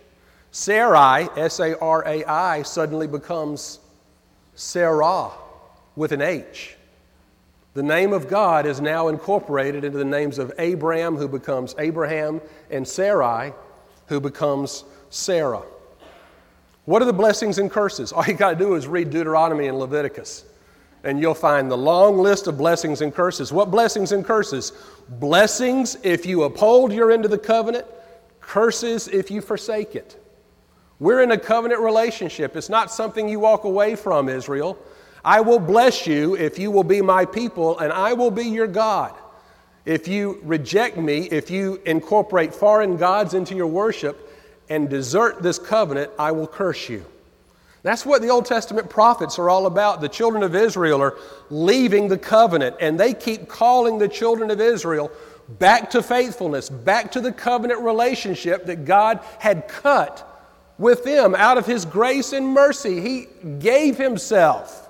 Sarai, 0.51 1.27
S 1.35 1.59
A 1.59 1.77
R 1.79 2.03
A 2.07 2.23
I, 2.25 2.63
suddenly 2.63 3.05
becomes 3.05 3.79
Sarah 4.55 5.29
with 5.95 6.11
an 6.11 6.21
H. 6.21 6.76
The 7.77 7.83
name 7.83 8.11
of 8.11 8.27
God 8.27 8.65
is 8.65 8.81
now 8.81 9.07
incorporated 9.07 9.83
into 9.83 9.99
the 9.99 10.03
names 10.03 10.39
of 10.39 10.51
Abram, 10.57 11.15
who 11.15 11.27
becomes 11.27 11.75
Abraham, 11.77 12.41
and 12.71 12.87
Sarai, 12.87 13.53
who 14.07 14.19
becomes 14.19 14.83
Sarah. 15.11 15.61
What 16.85 17.03
are 17.03 17.05
the 17.05 17.13
blessings 17.13 17.59
and 17.59 17.69
curses? 17.69 18.11
All 18.13 18.25
you 18.25 18.33
got 18.33 18.49
to 18.49 18.55
do 18.55 18.73
is 18.73 18.87
read 18.87 19.11
Deuteronomy 19.11 19.67
and 19.67 19.77
Leviticus, 19.77 20.43
and 21.03 21.19
you'll 21.19 21.35
find 21.35 21.69
the 21.69 21.77
long 21.77 22.17
list 22.17 22.47
of 22.47 22.57
blessings 22.57 23.01
and 23.01 23.13
curses. 23.13 23.53
What 23.53 23.69
blessings 23.69 24.11
and 24.11 24.25
curses? 24.25 24.73
Blessings 25.07 25.97
if 26.01 26.25
you 26.25 26.45
uphold 26.45 26.91
your 26.91 27.11
end 27.11 27.25
of 27.25 27.29
the 27.29 27.37
covenant, 27.37 27.85
curses 28.39 29.07
if 29.07 29.29
you 29.29 29.39
forsake 29.39 29.93
it. 29.93 30.19
We're 30.97 31.21
in 31.21 31.29
a 31.29 31.37
covenant 31.37 31.81
relationship. 31.81 32.55
It's 32.55 32.69
not 32.69 32.89
something 32.89 33.29
you 33.29 33.39
walk 33.39 33.65
away 33.65 33.95
from, 33.95 34.29
Israel. 34.29 34.79
I 35.27 35.41
will 35.41 35.59
bless 35.59 36.07
you 36.07 36.37
if 36.37 36.57
you 36.57 36.71
will 36.71 36.85
be 36.85 37.01
my 37.01 37.25
people, 37.25 37.77
and 37.79 37.91
I 37.91 38.13
will 38.13 38.31
be 38.31 38.45
your 38.45 38.65
God. 38.65 39.13
If 39.83 40.07
you 40.07 40.39
reject 40.41 40.95
me, 40.95 41.23
if 41.23 41.51
you 41.51 41.81
incorporate 41.85 42.53
foreign 42.53 42.95
gods 42.95 43.33
into 43.33 43.53
your 43.53 43.67
worship 43.67 44.33
and 44.69 44.89
desert 44.89 45.43
this 45.43 45.59
covenant, 45.59 46.11
I 46.17 46.31
will 46.31 46.47
curse 46.47 46.87
you. 46.87 47.03
That's 47.83 48.05
what 48.05 48.21
the 48.21 48.29
Old 48.29 48.45
Testament 48.45 48.89
prophets 48.89 49.37
are 49.37 49.49
all 49.49 49.65
about. 49.65 49.99
The 49.99 50.07
children 50.07 50.43
of 50.43 50.55
Israel 50.55 51.01
are 51.01 51.17
leaving 51.49 52.07
the 52.07 52.17
covenant, 52.17 52.77
and 52.79 52.97
they 52.97 53.13
keep 53.13 53.49
calling 53.49 53.97
the 53.97 54.07
children 54.07 54.49
of 54.49 54.61
Israel 54.61 55.11
back 55.59 55.89
to 55.89 56.01
faithfulness, 56.01 56.69
back 56.69 57.11
to 57.11 57.19
the 57.19 57.33
covenant 57.33 57.81
relationship 57.81 58.65
that 58.67 58.85
God 58.85 59.19
had 59.39 59.67
cut 59.67 60.25
with 60.77 61.03
them 61.03 61.35
out 61.35 61.57
of 61.57 61.65
His 61.65 61.83
grace 61.83 62.31
and 62.31 62.47
mercy. 62.47 63.01
He 63.01 63.27
gave 63.59 63.97
Himself 63.97 64.85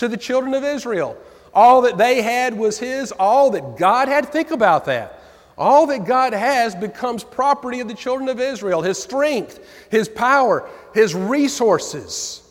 to 0.00 0.08
the 0.08 0.16
children 0.16 0.54
of 0.54 0.64
Israel. 0.64 1.16
All 1.52 1.82
that 1.82 1.98
they 1.98 2.22
had 2.22 2.56
was 2.56 2.78
His, 2.78 3.12
all 3.12 3.50
that 3.50 3.76
God 3.76 4.08
had, 4.08 4.30
think 4.30 4.50
about 4.50 4.86
that. 4.86 5.22
All 5.58 5.86
that 5.88 6.06
God 6.06 6.32
has 6.32 6.74
becomes 6.74 7.22
property 7.22 7.80
of 7.80 7.88
the 7.88 7.94
children 7.94 8.30
of 8.30 8.40
Israel 8.40 8.80
His 8.80 9.00
strength, 9.00 9.60
His 9.90 10.08
power, 10.08 10.68
His 10.94 11.14
resources. 11.14 12.42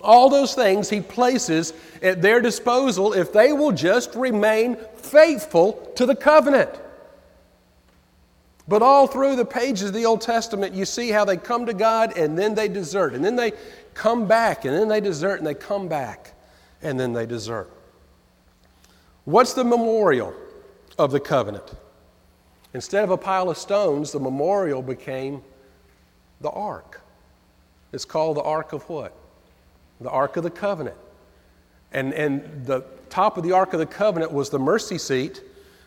All 0.00 0.30
those 0.30 0.54
things 0.54 0.88
He 0.88 1.00
places 1.00 1.72
at 2.02 2.22
their 2.22 2.40
disposal 2.40 3.14
if 3.14 3.32
they 3.32 3.52
will 3.52 3.72
just 3.72 4.14
remain 4.14 4.76
faithful 4.94 5.92
to 5.96 6.06
the 6.06 6.14
covenant. 6.14 6.70
But 8.68 8.82
all 8.82 9.08
through 9.08 9.34
the 9.34 9.44
pages 9.44 9.88
of 9.88 9.94
the 9.94 10.06
Old 10.06 10.20
Testament, 10.20 10.72
you 10.72 10.84
see 10.84 11.10
how 11.10 11.24
they 11.24 11.36
come 11.36 11.66
to 11.66 11.74
God 11.74 12.16
and 12.16 12.38
then 12.38 12.54
they 12.54 12.68
desert, 12.68 13.14
and 13.14 13.24
then 13.24 13.34
they 13.34 13.54
come 13.94 14.28
back, 14.28 14.64
and 14.64 14.72
then 14.72 14.86
they 14.86 15.00
desert, 15.00 15.38
and 15.38 15.46
they 15.46 15.54
come 15.54 15.88
back, 15.88 16.34
and 16.82 16.98
then 16.98 17.12
they 17.12 17.26
desert. 17.26 17.70
What's 19.24 19.52
the 19.52 19.64
memorial 19.64 20.34
of 20.98 21.10
the 21.10 21.20
covenant? 21.20 21.72
Instead 22.72 23.04
of 23.04 23.10
a 23.10 23.16
pile 23.16 23.50
of 23.50 23.58
stones, 23.58 24.12
the 24.12 24.20
memorial 24.20 24.82
became 24.82 25.42
the 26.40 26.50
ark. 26.50 27.00
It's 27.92 28.04
called 28.04 28.36
the 28.36 28.42
Ark 28.42 28.72
of 28.72 28.88
what? 28.88 29.12
The 30.00 30.10
Ark 30.10 30.36
of 30.36 30.44
the 30.44 30.50
Covenant. 30.50 30.96
And, 31.92 32.14
and 32.14 32.64
the 32.64 32.84
top 33.08 33.36
of 33.36 33.42
the 33.42 33.52
Ark 33.52 33.72
of 33.72 33.80
the 33.80 33.86
Covenant 33.86 34.32
was 34.32 34.50
the 34.50 34.58
mercy 34.58 34.98
seat. 34.98 35.42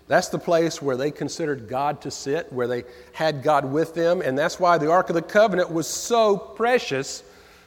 That's 0.08 0.28
the 0.28 0.39
place 0.39 0.82
where 0.82 0.98
they 0.98 1.12
considered 1.12 1.70
God 1.70 2.02
to 2.02 2.12
sit, 2.12 2.52
where 2.52 2.68
they 2.68 2.84
had 3.14 3.41
God 3.41 3.66
with 3.66 3.96
them. 3.96 4.22
And 4.22 4.38
that's 4.38 4.60
why 4.60 4.78
the 4.78 4.91
Ark 4.91 5.10
of 5.10 5.16
the 5.16 5.22
Covenant 5.22 5.72
was 5.72 5.88
so 5.88 6.38
precious 6.38 7.24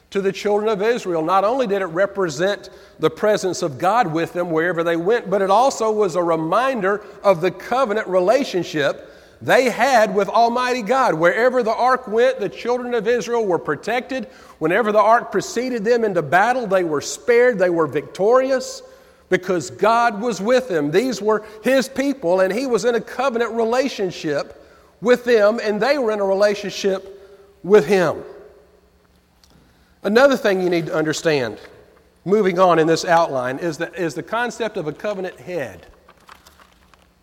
to 0.09 0.21
the 0.21 0.31
children 0.31 0.69
of 0.69 0.81
Israel. 0.81 1.21
Not 1.21 1.43
only 1.43 1.67
did 1.67 1.81
it 1.81 1.87
represent 1.87 2.69
the 2.99 3.09
presence 3.09 3.61
of 3.61 3.77
God 3.77 4.11
with 4.11 4.33
them 4.33 4.51
wherever 4.51 4.83
they 4.83 4.95
went, 4.95 5.29
but 5.29 5.41
it 5.41 5.49
also 5.49 5.91
was 5.91 6.15
a 6.15 6.23
reminder 6.23 7.03
of 7.23 7.41
the 7.41 7.51
covenant 7.51 8.07
relationship 8.07 9.11
they 9.41 9.69
had 9.69 10.15
with 10.15 10.29
Almighty 10.29 10.81
God. 10.81 11.13
Wherever 11.13 11.61
the 11.61 11.73
ark 11.73 12.07
went, 12.07 12.39
the 12.39 12.49
children 12.49 12.93
of 12.93 13.07
Israel 13.07 13.45
were 13.45 13.59
protected. 13.59 14.25
Whenever 14.59 14.91
the 14.91 15.01
ark 15.01 15.31
preceded 15.31 15.83
them 15.83 16.03
into 16.03 16.21
battle, 16.21 16.65
they 16.65 16.83
were 16.83 17.01
spared, 17.01 17.59
they 17.59 17.69
were 17.69 17.85
victorious 17.85 18.81
because 19.29 19.69
God 19.69 20.21
was 20.21 20.41
with 20.41 20.69
them. 20.69 20.89
These 20.89 21.21
were 21.21 21.45
His 21.63 21.87
people, 21.89 22.39
and 22.39 22.51
He 22.51 22.65
was 22.65 22.85
in 22.85 22.95
a 22.95 23.01
covenant 23.01 23.51
relationship 23.51 24.63
with 25.01 25.25
them, 25.25 25.59
and 25.61 25.79
they 25.81 25.97
were 25.97 26.11
in 26.11 26.19
a 26.19 26.25
relationship 26.25 27.13
with 27.61 27.85
Him. 27.85 28.23
Another 30.03 30.37
thing 30.37 30.61
you 30.61 30.69
need 30.69 30.87
to 30.87 30.95
understand 30.95 31.57
moving 32.27 32.59
on 32.59 32.77
in 32.77 32.85
this 32.85 33.05
outline, 33.05 33.57
is 33.57 33.77
the, 33.77 33.91
is 33.93 34.13
the 34.13 34.21
concept 34.21 34.75
of 34.75 34.85
a 34.85 34.91
covenant 34.91 35.39
head. 35.39 35.87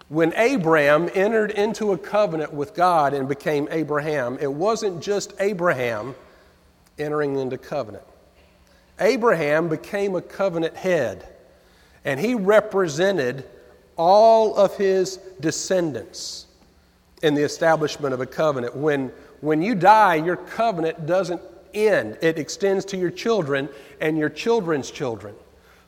When 0.08 0.32
Abram 0.32 1.10
entered 1.12 1.50
into 1.50 1.92
a 1.92 1.98
covenant 1.98 2.54
with 2.54 2.74
God 2.74 3.12
and 3.12 3.28
became 3.28 3.68
Abraham, 3.70 4.38
it 4.40 4.50
wasn't 4.50 5.02
just 5.02 5.34
Abraham 5.40 6.14
entering 6.98 7.36
into 7.36 7.58
covenant. 7.58 8.04
Abraham 8.98 9.68
became 9.68 10.16
a 10.16 10.22
covenant 10.22 10.74
head, 10.74 11.28
and 12.06 12.18
he 12.18 12.34
represented 12.34 13.44
all 13.96 14.56
of 14.56 14.74
his 14.78 15.18
descendants 15.38 16.46
in 17.22 17.34
the 17.34 17.42
establishment 17.42 18.14
of 18.14 18.22
a 18.22 18.26
covenant. 18.26 18.74
When, 18.74 19.12
when 19.42 19.60
you 19.60 19.74
die, 19.74 20.14
your 20.14 20.36
covenant 20.36 21.04
doesn't 21.04 21.42
end, 21.74 22.18
it 22.22 22.38
extends 22.38 22.84
to 22.86 22.96
your 22.96 23.10
children 23.10 23.68
and 24.00 24.16
your 24.16 24.28
children's 24.28 24.90
children. 24.90 25.34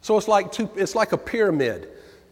So 0.00 0.16
it's 0.16 0.28
like, 0.28 0.52
two, 0.52 0.70
it's 0.76 0.94
like 0.94 1.12
a 1.12 1.18
pyramid. 1.18 1.88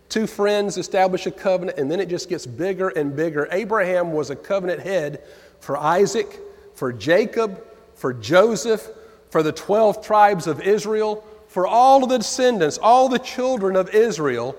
Two 0.09 0.27
friends 0.27 0.77
establish 0.77 1.27
a 1.27 1.31
covenant, 1.31 1.79
and 1.79 1.91
then 1.91 1.99
it 2.01 2.09
just 2.09 2.29
gets 2.29 2.47
bigger 2.47 2.91
and 2.91 3.17
bigger. 3.17 3.49
Abraham 3.51 4.13
was 4.13 4.31
a 4.31 4.37
covenant 4.37 4.81
head 4.81 5.23
for 5.61 5.77
Isaac, 5.77 6.39
for 6.75 6.93
Jacob, 6.93 7.65
for 7.95 8.13
Joseph, 8.13 8.89
for 9.31 9.43
the 9.43 9.53
12 9.53 10.05
tribes 10.05 10.47
of 10.47 10.61
Israel, 10.61 11.25
for 11.49 11.67
all 11.67 12.03
of 12.03 12.11
the 12.11 12.19
descendants, 12.19 12.79
all 12.79 13.09
the 13.09 13.19
children 13.19 13.77
of 13.77 13.95
Israel 13.95 14.57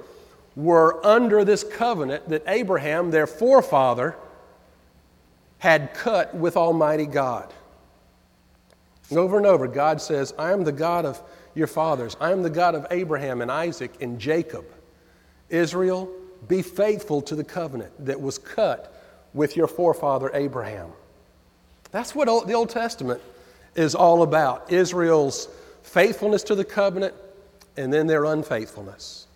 were 0.55 1.05
under 1.05 1.43
this 1.43 1.63
covenant 1.63 2.27
that 2.29 2.43
Abraham, 2.47 3.11
their 3.11 3.27
forefather, 3.27 4.15
had 5.57 5.93
cut 5.93 6.35
with 6.35 6.57
Almighty 6.57 7.05
God. 7.05 7.53
Over 9.11 9.37
and 9.37 9.45
over, 9.45 9.67
God 9.67 10.01
says, 10.01 10.33
I 10.37 10.51
am 10.51 10.63
the 10.63 10.71
God 10.71 11.05
of 11.05 11.21
your 11.53 11.67
fathers. 11.67 12.17
I 12.19 12.31
am 12.31 12.43
the 12.43 12.49
God 12.49 12.75
of 12.75 12.87
Abraham 12.91 13.41
and 13.41 13.51
Isaac 13.51 13.93
and 14.01 14.19
Jacob. 14.19 14.65
Israel, 15.49 16.09
be 16.47 16.61
faithful 16.61 17.21
to 17.23 17.35
the 17.35 17.43
covenant 17.43 17.91
that 18.05 18.19
was 18.19 18.37
cut 18.37 18.93
with 19.33 19.55
your 19.55 19.67
forefather 19.67 20.31
Abraham. 20.33 20.89
That's 21.91 22.15
what 22.15 22.47
the 22.47 22.53
Old 22.53 22.69
Testament 22.69 23.21
is 23.75 23.95
all 23.95 24.23
about 24.23 24.71
Israel's 24.71 25.47
faithfulness 25.83 26.43
to 26.43 26.55
the 26.55 26.65
covenant 26.65 27.13
and 27.77 27.93
then 27.93 28.07
their 28.07 28.25
unfaithfulness. 28.25 29.27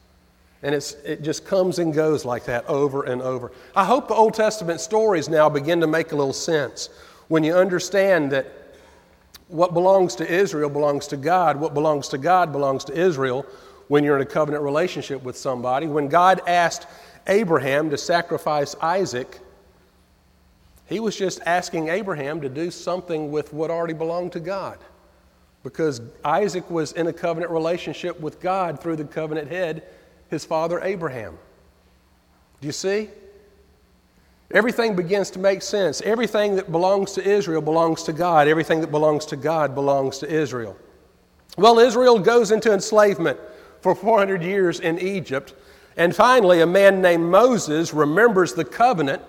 And 0.61 0.75
it's, 0.75 0.93
it 1.05 1.21
just 1.21 1.45
comes 1.45 1.79
and 1.79 1.93
goes 1.93 2.25
like 2.25 2.45
that 2.45 2.65
over 2.67 3.03
and 3.03 3.21
over. 3.21 3.51
I 3.75 3.85
hope 3.85 4.07
the 4.07 4.13
Old 4.13 4.33
Testament 4.33 4.81
stories 4.81 5.29
now 5.29 5.47
begin 5.47 5.79
to 5.81 5.87
make 5.87 6.11
a 6.11 6.15
little 6.15 6.33
sense 6.33 6.89
when 7.29 7.43
you 7.43 7.55
understand 7.55 8.31
that 8.31 8.47
what 9.49 9.73
belongs 9.73 10.15
to 10.15 10.31
Israel 10.31 10.69
belongs 10.69 11.07
to 11.07 11.17
God, 11.17 11.59
what 11.59 11.73
belongs 11.73 12.07
to 12.09 12.17
God 12.17 12.51
belongs 12.51 12.85
to 12.85 12.97
Israel 12.97 13.45
when 13.87 14.03
you're 14.03 14.15
in 14.15 14.21
a 14.21 14.25
covenant 14.25 14.63
relationship 14.63 15.21
with 15.23 15.35
somebody. 15.35 15.87
When 15.87 16.07
God 16.07 16.41
asked 16.47 16.87
Abraham 17.27 17.89
to 17.89 17.97
sacrifice 17.97 18.75
Isaac, 18.81 19.39
he 20.85 20.99
was 20.99 21.15
just 21.15 21.41
asking 21.45 21.89
Abraham 21.89 22.41
to 22.41 22.49
do 22.49 22.71
something 22.71 23.31
with 23.31 23.51
what 23.51 23.71
already 23.71 23.93
belonged 23.93 24.31
to 24.33 24.39
God. 24.39 24.77
Because 25.63 26.01
Isaac 26.23 26.69
was 26.69 26.93
in 26.93 27.07
a 27.07 27.13
covenant 27.13 27.51
relationship 27.51 28.19
with 28.19 28.39
God 28.39 28.79
through 28.79 28.95
the 28.95 29.03
covenant 29.03 29.49
head, 29.49 29.83
his 30.29 30.45
father 30.45 30.79
Abraham. 30.81 31.37
Do 32.61 32.67
you 32.67 32.71
see? 32.71 33.09
Everything 34.51 34.95
begins 34.95 35.29
to 35.31 35.39
make 35.39 35.61
sense. 35.61 36.01
Everything 36.01 36.55
that 36.55 36.71
belongs 36.71 37.11
to 37.13 37.23
Israel 37.23 37.61
belongs 37.61 38.03
to 38.03 38.13
God. 38.13 38.47
Everything 38.47 38.81
that 38.81 38.89
belongs 38.91 39.25
to 39.27 39.35
God 39.35 39.75
belongs 39.75 40.17
to 40.19 40.27
Israel. 40.27 40.75
Well, 41.57 41.77
Israel 41.77 42.17
goes 42.17 42.51
into 42.51 42.73
enslavement 42.73 43.39
for 43.81 43.93
400 43.93 44.41
years 44.41 44.79
in 44.79 44.97
Egypt. 44.99 45.53
And 45.97 46.15
finally, 46.15 46.61
a 46.61 46.67
man 46.67 47.01
named 47.01 47.25
Moses 47.25 47.93
remembers 47.93 48.53
the 48.53 48.65
covenant 48.65 49.21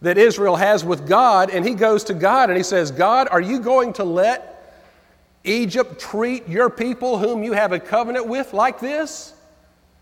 that 0.00 0.16
Israel 0.16 0.56
has 0.56 0.84
with 0.84 1.08
God, 1.08 1.50
and 1.50 1.66
he 1.66 1.74
goes 1.74 2.04
to 2.04 2.14
God 2.14 2.50
and 2.50 2.56
he 2.56 2.62
says, 2.62 2.90
God, 2.90 3.28
are 3.30 3.40
you 3.40 3.60
going 3.60 3.92
to 3.94 4.04
let 4.04 4.54
Egypt 5.44 6.00
treat 6.00 6.48
your 6.48 6.70
people 6.70 7.18
whom 7.18 7.42
you 7.42 7.52
have 7.52 7.72
a 7.72 7.80
covenant 7.80 8.26
with 8.26 8.52
like 8.52 8.80
this? 8.80 9.34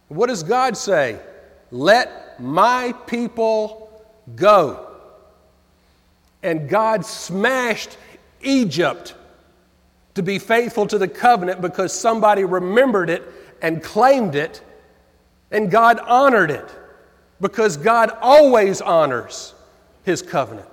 What 0.09 0.29
does 0.29 0.43
God 0.43 0.77
say? 0.77 1.19
Let 1.71 2.26
my 2.39 2.93
people 3.07 3.91
go. 4.35 4.87
And 6.43 6.69
God 6.69 7.05
smashed 7.05 7.97
Egypt 8.43 9.15
to 10.15 10.23
be 10.23 10.39
faithful 10.39 10.87
to 10.87 10.99
the 10.99 11.09
covenant 11.09 11.61
because 11.61 11.93
somebody 11.93 12.45
remembered 12.45 13.11
it 13.11 13.23
and 13.63 13.83
claimed 13.83 14.35
it, 14.35 14.63
and 15.51 15.71
God 15.71 15.99
honored 16.01 16.51
it 16.51 16.69
because 17.41 17.77
God 17.77 18.11
always 18.21 18.81
honors 18.81 19.55
his 20.05 20.23
covenant. 20.23 20.69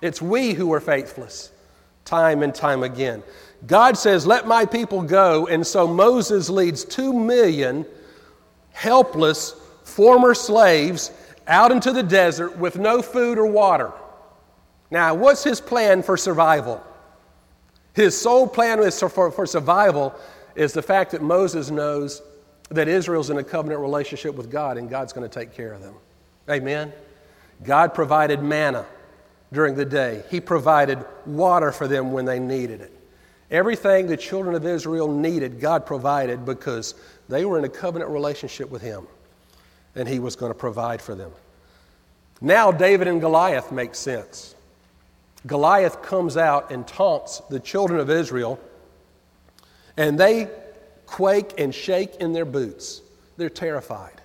It's 0.00 0.22
we 0.22 0.52
who 0.52 0.72
are 0.72 0.80
faithless, 0.80 1.50
time 2.04 2.42
and 2.42 2.54
time 2.54 2.82
again. 2.82 3.22
God 3.66 3.98
says, 3.98 4.26
Let 4.26 4.46
my 4.46 4.64
people 4.64 5.02
go, 5.02 5.46
and 5.48 5.66
so 5.66 5.86
Moses 5.86 6.48
leads 6.48 6.84
two 6.84 7.12
million 7.12 7.84
helpless 8.72 9.54
former 9.98 10.32
slaves 10.32 11.10
out 11.48 11.72
into 11.72 11.90
the 11.90 12.04
desert 12.04 12.56
with 12.56 12.78
no 12.78 13.02
food 13.02 13.36
or 13.36 13.46
water. 13.46 13.90
Now, 14.92 15.12
what's 15.14 15.42
his 15.42 15.60
plan 15.60 16.04
for 16.04 16.16
survival? 16.16 16.80
His 17.94 18.16
sole 18.16 18.46
plan 18.46 18.78
for, 18.92 19.44
survival 19.44 20.14
is 20.54 20.72
the 20.72 20.82
fact 20.82 21.10
that 21.10 21.20
Moses 21.20 21.72
knows 21.72 22.22
that 22.68 22.86
Israel's 22.86 23.28
in 23.30 23.38
a 23.38 23.42
covenant 23.42 23.80
relationship 23.80 24.36
with 24.36 24.52
God 24.52 24.78
and 24.78 24.88
God's 24.88 25.12
going 25.12 25.28
to 25.28 25.40
take 25.40 25.52
care 25.52 25.72
of 25.72 25.82
them. 25.82 25.96
Amen? 26.48 26.92
God 27.64 27.92
provided 27.92 28.40
manna 28.40 28.86
during 29.52 29.74
the 29.74 29.84
day, 29.84 30.22
He 30.30 30.40
provided 30.40 31.04
water 31.26 31.72
for 31.72 31.88
them 31.88 32.12
when 32.12 32.24
they 32.24 32.38
needed 32.38 32.82
it. 32.82 32.92
Everything 33.50 34.06
the 34.06 34.16
children 34.16 34.54
of 34.54 34.64
Israel 34.64 35.12
needed, 35.12 35.58
God 35.58 35.86
provided 35.86 36.44
because 36.44 36.94
they 37.28 37.44
were 37.44 37.58
in 37.58 37.64
a 37.64 37.68
covenant 37.68 38.12
relationship 38.12 38.70
with 38.70 38.82
Him 38.82 39.08
and 39.98 40.08
He 40.08 40.18
was 40.18 40.36
going 40.36 40.50
to 40.50 40.58
provide 40.58 41.02
for 41.02 41.14
them. 41.14 41.32
Now, 42.40 42.70
David 42.70 43.08
and 43.08 43.20
Goliath 43.20 43.72
make 43.72 43.94
sense. 43.94 44.54
Goliath 45.46 46.02
comes 46.02 46.36
out 46.36 46.70
and 46.70 46.86
taunts 46.86 47.40
the 47.50 47.60
children 47.60 48.00
of 48.00 48.10
Israel, 48.10 48.58
and 49.96 50.18
they 50.18 50.48
quake 51.06 51.54
and 51.58 51.74
shake 51.74 52.16
in 52.16 52.32
their 52.32 52.44
boots. 52.44 53.02
They're 53.36 53.48
terrified. 53.48 54.20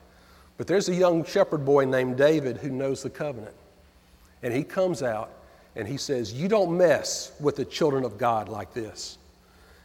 But 0.57 0.67
there's 0.67 0.89
a 0.89 0.95
young 0.95 1.25
shepherd 1.25 1.65
boy 1.65 1.85
named 1.85 2.17
David 2.17 2.57
who 2.57 2.69
knows 2.69 3.01
the 3.01 3.09
covenant. 3.09 3.55
And 4.43 4.53
he 4.53 4.63
comes 4.63 5.01
out 5.01 5.31
and 5.75 5.87
he 5.87 5.97
says, 5.97 6.33
You 6.33 6.47
don't 6.47 6.77
mess 6.77 7.31
with 7.39 7.55
the 7.55 7.65
children 7.65 8.03
of 8.03 8.17
God 8.17 8.49
like 8.49 8.73
this. 8.73 9.17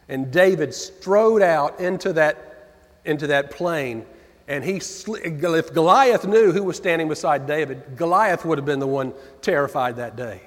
And 0.07 0.31
David 0.31 0.73
strode 0.73 1.41
out 1.41 1.79
into 1.79 2.13
that, 2.13 2.71
into 3.05 3.27
that 3.27 3.51
plain. 3.51 4.05
And 4.49 4.63
he, 4.63 4.77
if 4.77 5.73
Goliath 5.73 6.25
knew 6.25 6.51
who 6.51 6.63
was 6.63 6.75
standing 6.75 7.07
beside 7.07 7.45
David, 7.45 7.95
Goliath 7.95 8.43
would 8.45 8.57
have 8.57 8.65
been 8.65 8.79
the 8.79 8.87
one 8.87 9.13
terrified 9.43 9.97
that 9.97 10.15
day. 10.15 10.41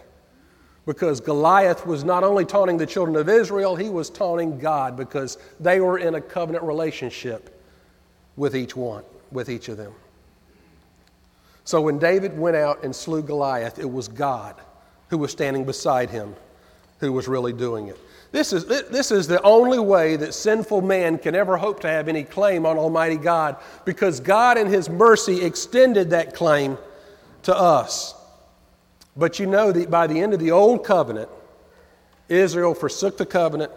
Because 0.85 1.21
Goliath 1.21 1.87
was 1.87 2.03
not 2.03 2.25
only 2.25 2.45
taunting 2.45 2.77
the 2.77 2.87
children 2.87 3.15
of 3.15 3.29
Israel, 3.29 3.77
he 3.77 3.89
was 3.89 4.11
taunting 4.11 4.59
God 4.59 4.97
because 4.97 5.39
they 5.61 5.79
were 5.79 5.99
in 5.99 6.17
a 6.17 6.21
covenant 6.21 6.65
relationship 6.65 7.63
with 8.37 8.57
each 8.57 8.75
one, 8.75 9.05
with 9.31 9.49
each 9.49 9.69
of 9.69 9.77
them. 9.77 9.93
So 11.63 11.81
when 11.81 12.01
David 12.01 12.37
went 12.37 12.57
out 12.57 12.83
and 12.83 12.95
slew 12.95 13.23
Goliath, 13.23 13.79
it 13.79 13.91
was 13.91 14.09
God 14.09 14.57
who 15.11 15.19
was 15.19 15.31
standing 15.31 15.65
beside 15.65 16.11
him 16.11 16.35
who 16.99 17.13
was 17.13 17.29
really 17.29 17.53
doing 17.53 17.87
it. 17.87 17.99
This 18.33 18.55
is, 18.55 18.65
this 18.65 19.11
is 19.11 19.27
the 19.27 19.43
only 19.43 19.79
way 19.79 20.17
that 20.17 20.33
sinful 20.33 20.81
man 20.81 21.19
can 21.19 21.35
ever 21.35 21.59
hope 21.59 21.81
to 21.81 21.89
have 21.89 22.09
any 22.09 22.25
claim 22.25 22.65
on 22.65 22.79
Almighty 22.79 23.19
God 23.19 23.57
because 23.85 24.21
God, 24.21 24.57
in 24.57 24.67
His 24.67 24.89
mercy, 24.89 25.45
extended 25.45 26.11
that 26.11 26.35
claim 26.35 26.79
to 27.43 27.55
us. 27.55 28.15
But 29.15 29.39
you 29.39 29.45
know 29.45 29.71
that 29.71 29.91
by 29.91 30.07
the 30.07 30.19
end 30.19 30.33
of 30.33 30.41
the 30.41 30.51
Old 30.51 30.83
Covenant, 30.83 31.29
Israel 32.31 32.75
forsook 32.75 33.19
the 33.19 33.27
covenant, 33.27 33.71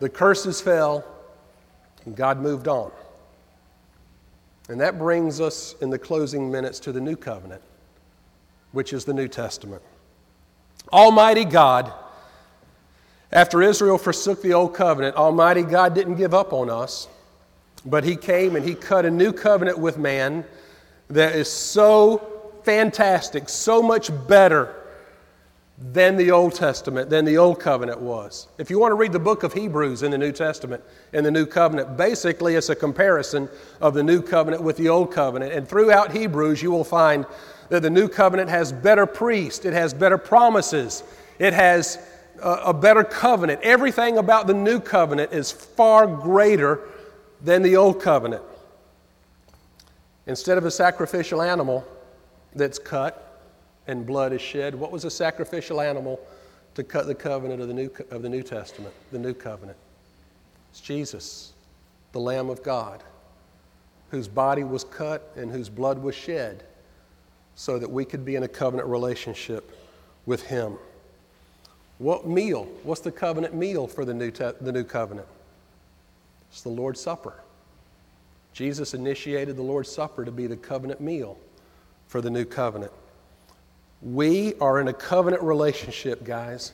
the 0.00 0.08
curses 0.08 0.60
fell, 0.60 1.04
and 2.04 2.16
God 2.16 2.40
moved 2.40 2.66
on. 2.66 2.90
And 4.68 4.80
that 4.80 4.98
brings 4.98 5.40
us 5.40 5.76
in 5.80 5.90
the 5.90 5.98
closing 5.98 6.50
minutes 6.50 6.80
to 6.80 6.92
the 6.92 7.00
New 7.00 7.14
Covenant, 7.14 7.62
which 8.72 8.92
is 8.92 9.04
the 9.04 9.14
New 9.14 9.28
Testament. 9.28 9.82
Almighty 10.92 11.44
God, 11.44 11.92
after 13.32 13.62
Israel 13.62 13.98
forsook 13.98 14.42
the 14.42 14.54
Old 14.54 14.74
Covenant, 14.74 15.16
Almighty 15.16 15.62
God 15.62 15.94
didn't 15.94 16.16
give 16.16 16.34
up 16.34 16.52
on 16.52 16.70
us, 16.70 17.08
but 17.84 18.04
He 18.04 18.16
came 18.16 18.56
and 18.56 18.64
He 18.64 18.74
cut 18.74 19.04
a 19.04 19.10
new 19.10 19.32
covenant 19.32 19.78
with 19.78 19.98
man 19.98 20.44
that 21.08 21.34
is 21.34 21.50
so 21.50 22.52
fantastic, 22.64 23.48
so 23.48 23.82
much 23.82 24.10
better 24.26 24.74
than 25.92 26.16
the 26.16 26.30
Old 26.30 26.54
Testament, 26.54 27.08
than 27.08 27.24
the 27.24 27.38
Old 27.38 27.60
Covenant 27.60 28.00
was. 28.00 28.48
If 28.58 28.68
you 28.68 28.80
want 28.80 28.90
to 28.90 28.96
read 28.96 29.12
the 29.12 29.18
book 29.20 29.44
of 29.44 29.52
Hebrews 29.52 30.02
in 30.02 30.10
the 30.10 30.18
New 30.18 30.32
Testament, 30.32 30.82
in 31.12 31.22
the 31.22 31.30
New 31.30 31.46
Covenant, 31.46 31.96
basically 31.96 32.56
it's 32.56 32.68
a 32.68 32.74
comparison 32.74 33.48
of 33.80 33.94
the 33.94 34.02
New 34.02 34.20
Covenant 34.20 34.62
with 34.62 34.76
the 34.76 34.88
Old 34.88 35.12
Covenant. 35.12 35.52
And 35.52 35.68
throughout 35.68 36.10
Hebrews, 36.10 36.62
you 36.62 36.72
will 36.72 36.84
find 36.84 37.26
that 37.68 37.82
the 37.82 37.90
New 37.90 38.08
Covenant 38.08 38.50
has 38.50 38.72
better 38.72 39.06
priests, 39.06 39.64
it 39.64 39.72
has 39.72 39.94
better 39.94 40.18
promises, 40.18 41.04
it 41.38 41.52
has 41.52 41.98
a, 42.42 42.74
better 42.74 43.04
covenant. 43.04 43.60
Everything 43.62 44.18
about 44.18 44.46
the 44.46 44.54
New 44.54 44.80
Covenant 44.80 45.32
is 45.32 45.50
far 45.50 46.06
greater 46.06 46.80
than 47.42 47.62
the 47.62 47.76
Old 47.76 48.00
Covenant. 48.00 48.42
Instead 50.26 50.58
of 50.58 50.64
a 50.64 50.70
sacrificial 50.70 51.40
animal 51.42 51.86
that's 52.54 52.78
cut, 52.78 53.28
and 53.88 54.06
blood 54.06 54.32
is 54.32 54.40
shed. 54.40 54.74
What 54.74 54.92
was 54.92 55.04
a 55.04 55.10
sacrificial 55.10 55.80
animal 55.80 56.20
to 56.74 56.84
cut 56.84 57.06
the 57.06 57.14
covenant 57.14 57.60
of 57.60 57.66
the 57.66 57.74
New, 57.74 57.90
of 58.10 58.22
the 58.22 58.28
New 58.28 58.42
Testament, 58.42 58.94
the 59.10 59.18
New 59.18 59.34
Covenant? 59.34 59.78
It's 60.70 60.80
Jesus, 60.80 61.54
the 62.12 62.20
Lamb 62.20 62.50
of 62.50 62.62
God, 62.62 63.02
whose 64.10 64.28
body 64.28 64.62
was 64.62 64.84
cut 64.84 65.32
and 65.34 65.50
whose 65.50 65.68
blood 65.68 66.00
was 66.00 66.14
shed 66.14 66.64
so 67.54 67.78
that 67.78 67.90
we 67.90 68.04
could 68.04 68.24
be 68.24 68.36
in 68.36 68.44
a 68.44 68.48
covenant 68.48 68.88
relationship 68.88 69.76
with 70.26 70.42
Him. 70.42 70.78
What 71.98 72.26
meal? 72.26 72.68
What's 72.84 73.00
the 73.00 73.10
covenant 73.10 73.54
meal 73.54 73.86
for 73.86 74.04
the 74.04 74.14
New, 74.14 74.30
te- 74.30 74.52
the 74.60 74.72
new 74.72 74.84
Covenant? 74.84 75.26
It's 76.50 76.62
the 76.62 76.68
Lord's 76.68 77.00
Supper. 77.00 77.34
Jesus 78.52 78.94
initiated 78.94 79.56
the 79.56 79.62
Lord's 79.62 79.90
Supper 79.90 80.24
to 80.24 80.30
be 80.30 80.46
the 80.46 80.56
covenant 80.56 81.00
meal 81.00 81.38
for 82.06 82.20
the 82.20 82.30
new 82.30 82.44
covenant. 82.44 82.92
We 84.00 84.54
are 84.60 84.80
in 84.80 84.88
a 84.88 84.92
covenant 84.92 85.42
relationship, 85.42 86.24
guys. 86.24 86.72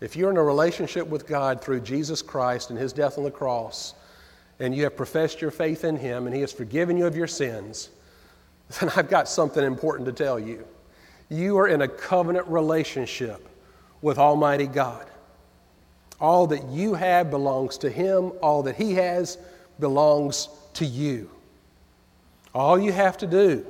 If 0.00 0.16
you're 0.16 0.30
in 0.30 0.36
a 0.36 0.42
relationship 0.42 1.06
with 1.06 1.26
God 1.26 1.60
through 1.60 1.80
Jesus 1.80 2.22
Christ 2.22 2.70
and 2.70 2.78
His 2.78 2.92
death 2.92 3.18
on 3.18 3.24
the 3.24 3.30
cross, 3.30 3.94
and 4.60 4.74
you 4.74 4.84
have 4.84 4.96
professed 4.96 5.40
your 5.40 5.50
faith 5.50 5.84
in 5.84 5.96
Him 5.96 6.26
and 6.26 6.34
He 6.34 6.40
has 6.40 6.52
forgiven 6.52 6.96
you 6.96 7.06
of 7.06 7.16
your 7.16 7.26
sins, 7.26 7.90
then 8.80 8.90
I've 8.96 9.10
got 9.10 9.28
something 9.28 9.64
important 9.64 10.06
to 10.06 10.12
tell 10.12 10.38
you. 10.38 10.64
You 11.28 11.58
are 11.58 11.68
in 11.68 11.82
a 11.82 11.88
covenant 11.88 12.46
relationship 12.46 13.49
with 14.02 14.18
Almighty 14.18 14.66
God. 14.66 15.06
All 16.20 16.46
that 16.48 16.68
you 16.68 16.94
have 16.94 17.30
belongs 17.30 17.78
to 17.78 17.90
Him, 17.90 18.32
all 18.42 18.62
that 18.64 18.76
He 18.76 18.94
has 18.94 19.38
belongs 19.78 20.48
to 20.74 20.84
you. 20.84 21.30
All 22.54 22.78
you 22.78 22.92
have 22.92 23.16
to 23.18 23.26
do 23.26 23.66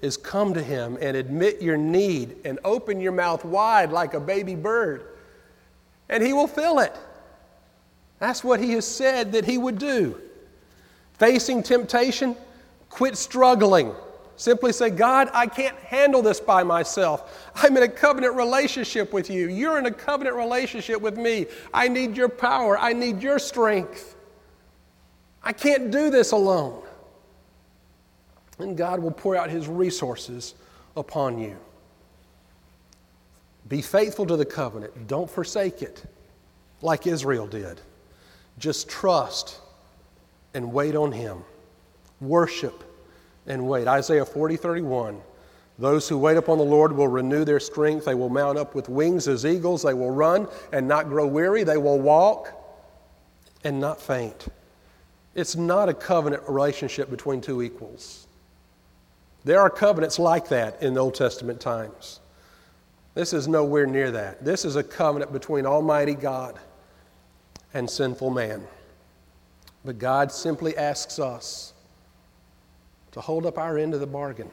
is 0.00 0.16
come 0.16 0.54
to 0.54 0.62
Him 0.62 0.98
and 1.00 1.16
admit 1.16 1.62
your 1.62 1.76
need 1.76 2.36
and 2.44 2.58
open 2.64 3.00
your 3.00 3.12
mouth 3.12 3.44
wide 3.44 3.90
like 3.90 4.14
a 4.14 4.20
baby 4.20 4.54
bird, 4.54 5.06
and 6.08 6.22
He 6.22 6.32
will 6.32 6.46
fill 6.46 6.78
it. 6.80 6.94
That's 8.18 8.44
what 8.44 8.60
He 8.60 8.72
has 8.72 8.86
said 8.86 9.32
that 9.32 9.44
He 9.44 9.58
would 9.58 9.78
do. 9.78 10.20
Facing 11.14 11.62
temptation, 11.62 12.36
quit 12.90 13.16
struggling. 13.16 13.94
Simply 14.38 14.72
say, 14.72 14.88
God, 14.88 15.28
I 15.34 15.46
can't 15.46 15.76
handle 15.80 16.22
this 16.22 16.40
by 16.40 16.62
myself. 16.62 17.50
I'm 17.56 17.76
in 17.76 17.82
a 17.82 17.88
covenant 17.88 18.34
relationship 18.34 19.12
with 19.12 19.28
you. 19.28 19.48
You're 19.48 19.78
in 19.78 19.84
a 19.84 19.90
covenant 19.90 20.36
relationship 20.36 21.02
with 21.02 21.18
me. 21.18 21.46
I 21.74 21.88
need 21.88 22.16
your 22.16 22.30
power. 22.30 22.78
I 22.78 22.94
need 22.94 23.22
your 23.22 23.38
strength. 23.38 24.16
I 25.42 25.52
can't 25.52 25.90
do 25.90 26.08
this 26.08 26.32
alone 26.32 26.82
and 28.58 28.76
God 28.76 29.00
will 29.00 29.10
pour 29.10 29.36
out 29.36 29.50
His 29.50 29.68
resources 29.68 30.54
upon 30.96 31.38
you. 31.38 31.56
Be 33.68 33.82
faithful 33.82 34.26
to 34.26 34.36
the 34.36 34.44
covenant. 34.44 35.06
Don't 35.06 35.30
forsake 35.30 35.82
it 35.82 36.02
like 36.82 37.06
Israel 37.06 37.46
did. 37.46 37.80
Just 38.58 38.88
trust 38.88 39.60
and 40.54 40.72
wait 40.72 40.96
on 40.96 41.12
Him. 41.12 41.44
Worship 42.20 42.84
and 43.48 43.66
wait. 43.66 43.88
Isaiah 43.88 44.24
40 44.24 44.56
31. 44.56 45.20
Those 45.78 46.08
who 46.08 46.18
wait 46.18 46.36
upon 46.36 46.58
the 46.58 46.64
Lord 46.64 46.92
will 46.92 47.08
renew 47.08 47.44
their 47.44 47.60
strength. 47.60 48.04
They 48.04 48.14
will 48.14 48.28
mount 48.28 48.58
up 48.58 48.74
with 48.74 48.88
wings 48.88 49.28
as 49.28 49.46
eagles. 49.46 49.82
They 49.82 49.94
will 49.94 50.10
run 50.10 50.48
and 50.72 50.88
not 50.88 51.08
grow 51.08 51.26
weary. 51.26 51.62
They 51.62 51.76
will 51.76 52.00
walk 52.00 52.52
and 53.62 53.80
not 53.80 54.00
faint. 54.00 54.48
It's 55.34 55.54
not 55.54 55.88
a 55.88 55.94
covenant 55.94 56.42
relationship 56.48 57.10
between 57.10 57.40
two 57.40 57.62
equals. 57.62 58.26
There 59.44 59.60
are 59.60 59.70
covenants 59.70 60.18
like 60.18 60.48
that 60.48 60.82
in 60.82 60.94
the 60.94 61.00
Old 61.00 61.14
Testament 61.14 61.60
times. 61.60 62.18
This 63.14 63.32
is 63.32 63.46
nowhere 63.46 63.86
near 63.86 64.10
that. 64.10 64.44
This 64.44 64.64
is 64.64 64.74
a 64.74 64.82
covenant 64.82 65.32
between 65.32 65.64
Almighty 65.64 66.14
God 66.14 66.58
and 67.72 67.88
sinful 67.88 68.30
man. 68.30 68.66
But 69.84 69.98
God 69.98 70.32
simply 70.32 70.76
asks 70.76 71.20
us 71.20 71.72
to 73.12 73.20
hold 73.20 73.46
up 73.46 73.58
our 73.58 73.78
end 73.78 73.94
of 73.94 74.00
the 74.00 74.06
bargain, 74.06 74.50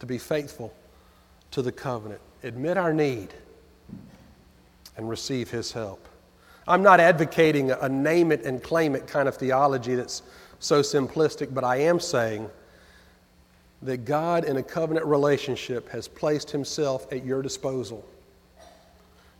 to 0.00 0.06
be 0.06 0.18
faithful 0.18 0.74
to 1.50 1.62
the 1.62 1.72
covenant, 1.72 2.20
admit 2.42 2.76
our 2.76 2.92
need, 2.92 3.34
and 4.96 5.08
receive 5.08 5.50
His 5.50 5.72
help. 5.72 6.08
I'm 6.66 6.82
not 6.82 7.00
advocating 7.00 7.70
a 7.70 7.88
name 7.88 8.30
it 8.30 8.44
and 8.44 8.62
claim 8.62 8.94
it 8.94 9.06
kind 9.06 9.28
of 9.28 9.36
theology 9.36 9.94
that's 9.94 10.22
so 10.58 10.82
simplistic, 10.82 11.54
but 11.54 11.64
I 11.64 11.76
am 11.76 11.98
saying 11.98 12.50
that 13.82 14.04
God, 14.04 14.44
in 14.44 14.56
a 14.56 14.62
covenant 14.62 15.06
relationship, 15.06 15.88
has 15.90 16.08
placed 16.08 16.50
Himself 16.50 17.10
at 17.12 17.24
your 17.24 17.42
disposal. 17.42 18.04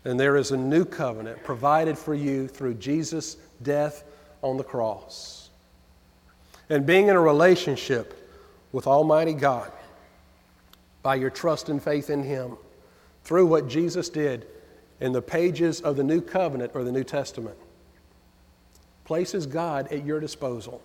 And 0.05 0.19
there 0.19 0.37
is 0.37 0.53
a 0.53 0.57
new 0.57 0.85
covenant 0.85 1.43
provided 1.43 1.99
for 1.99 2.15
you 2.15 2.49
through 2.49 2.75
Jesus' 2.75 3.37
death 3.63 4.05
on 4.43 4.57
the 4.57 4.65
cross. 4.65 5.48
And 6.71 6.85
being 6.85 7.09
in 7.09 7.17
a 7.17 7.21
relationship 7.21 8.15
with 8.73 8.87
Almighty 8.87 9.33
God 9.33 9.73
by 11.03 11.15
your 11.15 11.31
trust 11.31 11.69
and 11.69 11.83
faith 11.83 12.11
in 12.11 12.23
Him 12.23 12.57
through 13.25 13.47
what 13.47 13.69
Jesus 13.69 14.09
did 14.09 14.47
in 15.01 15.13
the 15.13 15.23
pages 15.23 15.81
of 15.81 15.97
the 15.97 16.05
New 16.05 16.21
Covenant 16.21 16.73
or 16.75 16.85
the 16.85 16.93
New 16.93 17.05
Testament 17.05 17.57
places 19.05 19.47
God 19.47 19.91
at 19.91 20.05
your 20.05 20.21
disposal, 20.21 20.83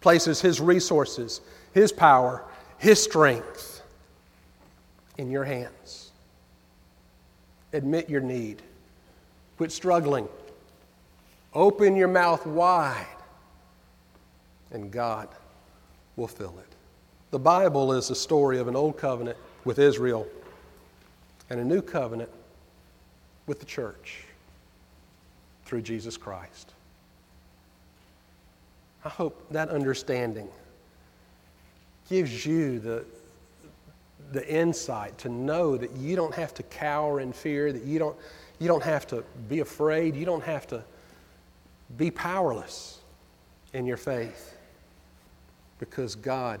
places 0.00 0.40
His 0.40 0.58
resources, 0.58 1.42
His 1.74 1.92
power, 1.92 2.42
his 2.78 3.02
strength 3.02 3.82
in 5.18 5.30
your 5.30 5.44
hands. 5.44 6.10
Admit 7.72 8.08
your 8.08 8.20
need. 8.20 8.62
Quit 9.56 9.72
struggling. 9.72 10.28
Open 11.54 11.96
your 11.96 12.08
mouth 12.08 12.46
wide, 12.46 13.06
and 14.70 14.90
God 14.90 15.28
will 16.16 16.28
fill 16.28 16.54
it. 16.58 16.72
The 17.30 17.38
Bible 17.38 17.92
is 17.92 18.10
a 18.10 18.14
story 18.14 18.58
of 18.58 18.68
an 18.68 18.76
old 18.76 18.96
covenant 18.96 19.36
with 19.64 19.78
Israel 19.78 20.26
and 21.50 21.60
a 21.60 21.64
new 21.64 21.82
covenant 21.82 22.30
with 23.46 23.60
the 23.60 23.66
church 23.66 24.24
through 25.64 25.82
Jesus 25.82 26.16
Christ. 26.16 26.72
I 29.04 29.08
hope 29.08 29.50
that 29.50 29.68
understanding 29.68 30.48
gives 32.08 32.46
you 32.46 32.78
the, 32.78 33.04
the 34.32 34.48
insight 34.48 35.18
to 35.18 35.28
know 35.28 35.76
that 35.76 35.92
you 35.96 36.16
don't 36.16 36.34
have 36.34 36.54
to 36.54 36.62
cower 36.64 37.20
in 37.20 37.32
fear, 37.32 37.72
that 37.72 37.84
you 37.84 37.98
don't, 37.98 38.16
you 38.58 38.68
don't 38.68 38.82
have 38.82 39.06
to 39.08 39.22
be 39.48 39.60
afraid, 39.60 40.16
you 40.16 40.24
don't 40.24 40.42
have 40.42 40.66
to 40.68 40.82
be 41.96 42.10
powerless 42.10 43.00
in 43.72 43.86
your 43.86 43.96
faith 43.96 44.56
because 45.78 46.14
God 46.14 46.60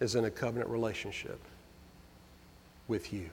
is 0.00 0.14
in 0.14 0.24
a 0.24 0.30
covenant 0.30 0.70
relationship 0.70 1.40
with 2.88 3.12
you. 3.12 3.28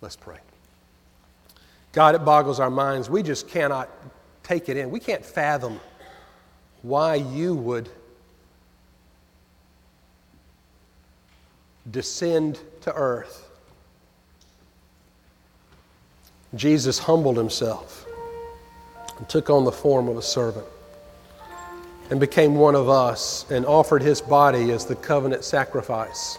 Let's 0.00 0.16
pray. 0.16 0.38
God, 1.92 2.14
it 2.14 2.24
boggles 2.24 2.60
our 2.60 2.70
minds. 2.70 3.08
We 3.10 3.22
just 3.22 3.48
cannot 3.48 3.88
take 4.42 4.68
it 4.68 4.76
in. 4.76 4.90
We 4.90 5.00
can't 5.00 5.24
fathom 5.24 5.80
why 6.82 7.16
you 7.16 7.54
would 7.54 7.88
descend 11.90 12.58
to 12.82 12.94
earth. 12.94 13.48
Jesus 16.54 16.98
humbled 16.98 17.36
himself 17.36 18.06
and 19.18 19.28
took 19.28 19.50
on 19.50 19.64
the 19.64 19.72
form 19.72 20.08
of 20.08 20.16
a 20.16 20.22
servant 20.22 20.66
and 22.10 22.18
became 22.18 22.54
one 22.54 22.74
of 22.74 22.88
us 22.88 23.44
and 23.50 23.66
offered 23.66 24.02
his 24.02 24.20
body 24.20 24.70
as 24.70 24.86
the 24.86 24.94
covenant 24.96 25.44
sacrifice 25.44 26.38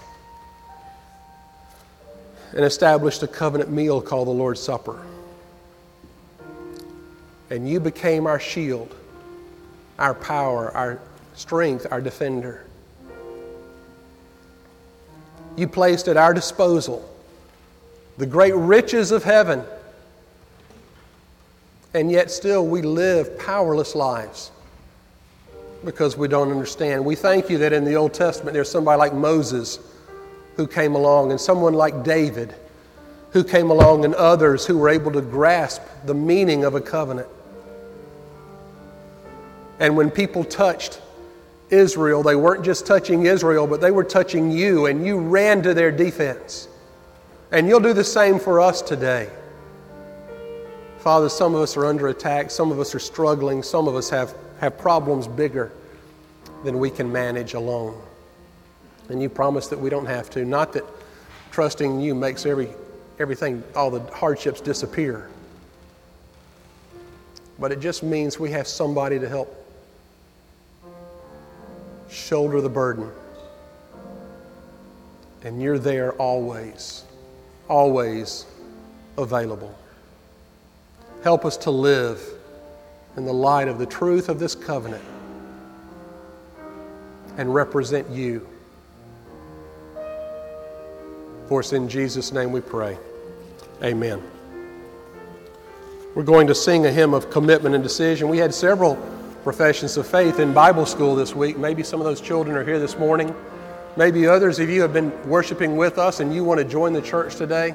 and 2.53 2.65
established 2.65 3.22
a 3.22 3.28
covenant 3.28 3.70
meal 3.72 4.01
called 4.01 4.28
the 4.28 4.32
Lord's 4.32 4.61
Supper. 4.61 4.99
And 7.51 7.70
you 7.70 7.80
became 7.80 8.26
our 8.26 8.39
shield, 8.39 8.95
our 9.99 10.15
power, 10.15 10.72
our 10.76 10.99
strength, 11.36 11.86
our 11.91 12.01
defender 12.01 12.65
you 15.59 15.67
placed 15.67 16.07
at 16.07 16.15
our 16.15 16.34
disposal 16.34 17.07
the 18.17 18.26
great 18.26 18.55
riches 18.55 19.11
of 19.11 19.24
heaven, 19.24 19.63
and 21.93 22.11
yet 22.11 22.32
still 22.32 22.65
we 22.65 22.82
live 22.82 23.38
powerless 23.38 23.93
lives 23.93 24.51
because 25.84 26.17
we 26.17 26.27
don't 26.27 26.51
understand. 26.51 27.05
We 27.05 27.15
thank 27.15 27.49
you 27.49 27.57
that 27.59 27.73
in 27.73 27.86
the 27.86 27.95
Old 27.95 28.13
Testament 28.13 28.53
there's 28.53 28.69
somebody 28.69 28.97
like 28.97 29.13
Moses 29.13 29.80
who 30.55 30.67
came 30.67 30.95
along, 30.95 31.32
and 31.32 31.39
someone 31.39 31.73
like 31.73 32.03
David 32.03 32.53
who 33.32 33.43
came 33.43 33.69
along, 33.69 34.05
and 34.05 34.15
others 34.15 34.65
who 34.65 34.77
were 34.77 34.89
able 34.89 35.11
to 35.11 35.21
grasp 35.21 35.82
the 36.05 36.13
meaning 36.13 36.65
of 36.65 36.75
a 36.75 36.82
covenant. 36.82 37.27
And 39.80 39.95
when 39.95 40.11
people 40.11 40.43
touched 40.43 40.99
Israel, 41.69 42.23
they 42.23 42.36
weren't 42.36 42.65
just 42.65 42.86
touching 42.86 43.25
Israel, 43.25 43.67
but 43.67 43.82
they 43.82 43.91
were 43.91 44.03
touching 44.03 44.51
you, 44.51 44.88
and 44.88 45.05
you 45.05 45.19
ran 45.19 45.61
to 45.63 45.73
their 45.73 45.91
defense. 45.91 46.67
And 47.51 47.67
you'll 47.67 47.80
do 47.80 47.93
the 47.93 48.03
same 48.03 48.39
for 48.39 48.59
us 48.59 48.82
today. 48.82 49.30
Father, 51.00 51.30
some 51.30 51.56
of 51.56 51.62
us 51.62 51.78
are 51.78 51.86
under 51.86 52.10
attack, 52.10 52.52
some 52.52 52.72
of 52.72 52.80
us 52.80 52.93
are 52.93 53.00
struggling, 53.00 53.64
some 53.64 53.88
of 53.88 53.95
us 53.95 54.10
have, 54.10 54.36
have 54.60 54.78
problems 54.78 55.28
bigger 55.28 55.72
than 56.66 56.78
we 56.78 56.89
can 56.89 57.10
manage 57.10 57.54
alone. 57.54 58.00
And 59.08 59.22
you 59.22 59.30
promise 59.30 59.68
that 59.68 59.80
we 59.80 59.89
don't 59.89 60.06
have 60.06 60.30
to. 60.32 60.43
Not 60.43 60.74
that 60.74 60.84
trusting 61.52 62.02
you 62.02 62.14
makes 62.14 62.45
every, 62.45 62.70
everything, 63.18 63.64
all 63.76 63.89
the 63.89 64.02
hardships 64.12 64.60
disappear, 64.60 65.30
but 67.58 67.72
it 67.72 67.80
just 67.80 68.04
means 68.04 68.38
we 68.38 68.52
have 68.52 68.68
somebody 68.68 69.20
to 69.20 69.30
help 69.30 69.56
shoulder 72.10 72.60
the 72.60 72.70
burden. 72.70 73.10
And 75.43 75.62
you're 75.62 75.80
there 75.80 76.12
always, 76.14 77.06
always 77.70 78.45
available. 79.18 79.74
Help 81.24 81.43
us 81.43 81.57
to 81.57 81.72
live 81.72 82.22
in 83.17 83.26
the 83.26 83.34
light 83.34 83.67
of 83.67 83.78
the 83.78 83.86
truth 83.86 84.30
of 84.30 84.39
this 84.39 84.55
covenant 84.55 85.03
and 87.38 87.53
represent 87.53 88.09
you. 88.09 88.47
For 91.47 91.59
us 91.59 91.74
in 91.74 91.89
Jesus' 91.89 92.32
name 92.32 92.51
we 92.51 92.61
pray. 92.61 92.97
Amen. 93.84 94.22
We're 96.15 96.24
going 96.24 96.47
to 96.47 96.55
sing 96.55 96.86
a 96.86 96.91
hymn 96.91 97.13
of 97.13 97.30
commitment 97.30 97.76
and 97.76 97.84
decision. 97.84 98.30
We 98.30 98.38
had 98.38 98.53
several 98.53 98.95
professions 99.43 99.97
of 99.97 100.07
faith 100.07 100.39
in 100.39 100.53
Bible 100.53 100.86
school 100.86 101.15
this 101.15 101.36
week. 101.36 101.57
Maybe 101.57 101.84
some 101.84 101.99
of 101.99 102.05
those 102.05 102.22
children 102.22 102.55
are 102.55 102.63
here 102.63 102.80
this 102.80 102.97
morning. 102.97 103.34
Maybe 103.97 104.28
others 104.28 104.59
of 104.59 104.70
you 104.70 104.82
have 104.82 104.93
been 104.93 105.11
worshiping 105.28 105.76
with 105.76 105.97
us 105.97 106.20
and 106.20 106.34
you 106.34 106.43
want 106.43 106.59
to 106.59 106.65
join 106.65 106.93
the 106.93 107.01
church 107.01 107.36
today. 107.36 107.74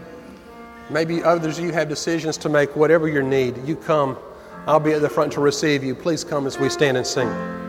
Maybe 0.91 1.23
others 1.23 1.59
of 1.59 1.65
you 1.65 1.73
have 1.73 1.89
decisions 1.89 2.37
to 2.39 2.49
make, 2.49 2.77
whatever 2.77 3.09
your 3.09 3.23
need. 3.23 3.57
You 3.67 3.77
come. 3.77 4.19
I'll 4.67 4.81
be 4.81 4.93
at 4.93 5.03
the 5.03 5.09
front 5.09 5.33
to 5.35 5.41
receive 5.41 5.83
you. 5.83 5.95
Please 5.95 6.25
come 6.25 6.47
as 6.47 6.59
we 6.59 6.69
stand 6.69 6.97
and 6.97 7.07
sing. 7.07 7.64